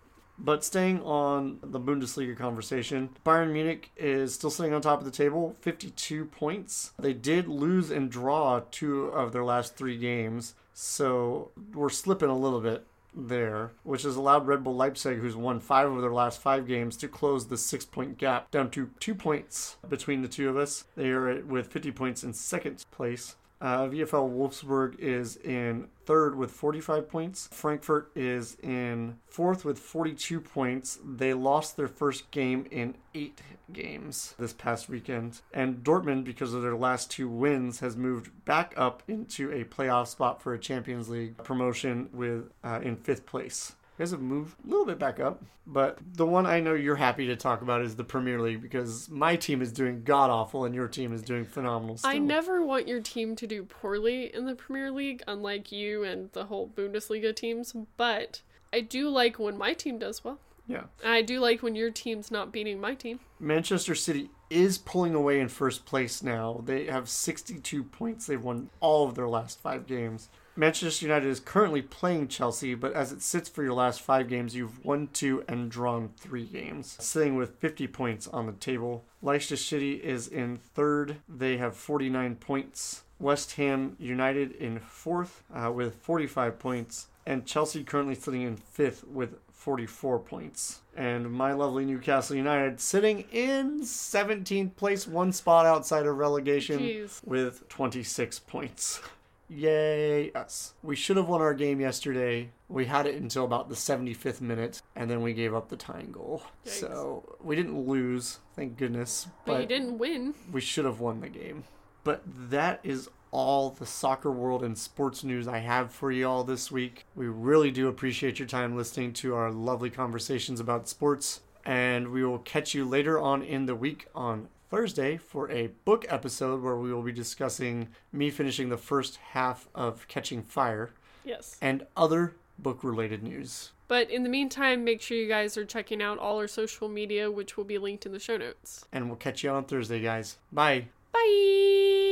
[0.40, 5.10] But staying on the Bundesliga conversation, Bayern Munich is still sitting on top of the
[5.10, 6.92] table, 52 points.
[6.98, 12.36] They did lose and draw two of their last three games, so we're slipping a
[12.36, 12.86] little bit.
[13.18, 16.96] There, which has allowed Red Bull Leipzig, who's won five of their last five games,
[16.98, 20.84] to close the six point gap down to two points between the two of us.
[20.96, 23.36] They are with 50 points in second place.
[23.60, 27.50] Uh, VFL Wolfsburg is in third with 45 points.
[27.52, 30.98] Frankfurt is in fourth with 42 points.
[31.04, 33.42] They lost their first game in eight
[33.74, 35.42] games this past weekend.
[35.52, 40.06] And Dortmund, because of their last two wins, has moved back up into a playoff
[40.06, 43.74] spot for a Champions League promotion with uh, in fifth place.
[43.98, 46.94] You guys have moved a little bit back up, but the one I know you're
[46.94, 50.64] happy to talk about is the Premier League because my team is doing god awful
[50.66, 51.96] and your team is doing phenomenal.
[51.96, 52.08] Still.
[52.08, 56.30] I never want your team to do poorly in the Premier League, unlike you and
[56.30, 58.42] the whole Bundesliga teams, but
[58.72, 60.38] I do like when my team does well.
[60.68, 60.84] Yeah.
[61.04, 63.18] I do like when your team's not beating my team.
[63.40, 66.62] Manchester City is pulling away in first place now.
[66.64, 68.26] They have 62 points.
[68.26, 70.28] They've won all of their last five games.
[70.58, 74.56] Manchester United is currently playing Chelsea, but as it sits for your last five games,
[74.56, 79.04] you've won two and drawn three games, sitting with 50 points on the table.
[79.22, 81.18] Leicester City is in third.
[81.28, 83.02] They have 49 points.
[83.20, 87.06] West Ham United in fourth uh, with 45 points.
[87.24, 90.80] And Chelsea currently sitting in fifth with 44 points.
[90.96, 97.24] And my lovely Newcastle United sitting in 17th place, one spot outside of relegation Jeez.
[97.24, 99.00] with 26 points.
[99.48, 100.74] Yay, us.
[100.82, 102.50] We should have won our game yesterday.
[102.68, 106.12] We had it until about the 75th minute, and then we gave up the tying
[106.12, 106.42] goal.
[106.66, 106.70] Yikes.
[106.70, 109.28] So we didn't lose, thank goodness.
[109.46, 110.34] But, you didn't win.
[110.52, 111.64] we should have won the game.
[112.04, 116.44] But that is all the soccer world and sports news I have for you all
[116.44, 117.06] this week.
[117.14, 121.40] We really do appreciate your time listening to our lovely conversations about sports.
[121.64, 126.04] And we will catch you later on in the week on Thursday for a book
[126.08, 130.90] episode where we will be discussing me finishing the first half of Catching Fire
[131.24, 131.56] Yes.
[131.60, 133.70] and other book related news.
[133.88, 137.30] But in the meantime, make sure you guys are checking out all our social media,
[137.30, 138.84] which will be linked in the show notes.
[138.92, 140.36] And we'll catch you on Thursday, guys.
[140.52, 140.88] Bye.
[141.12, 142.07] Bye!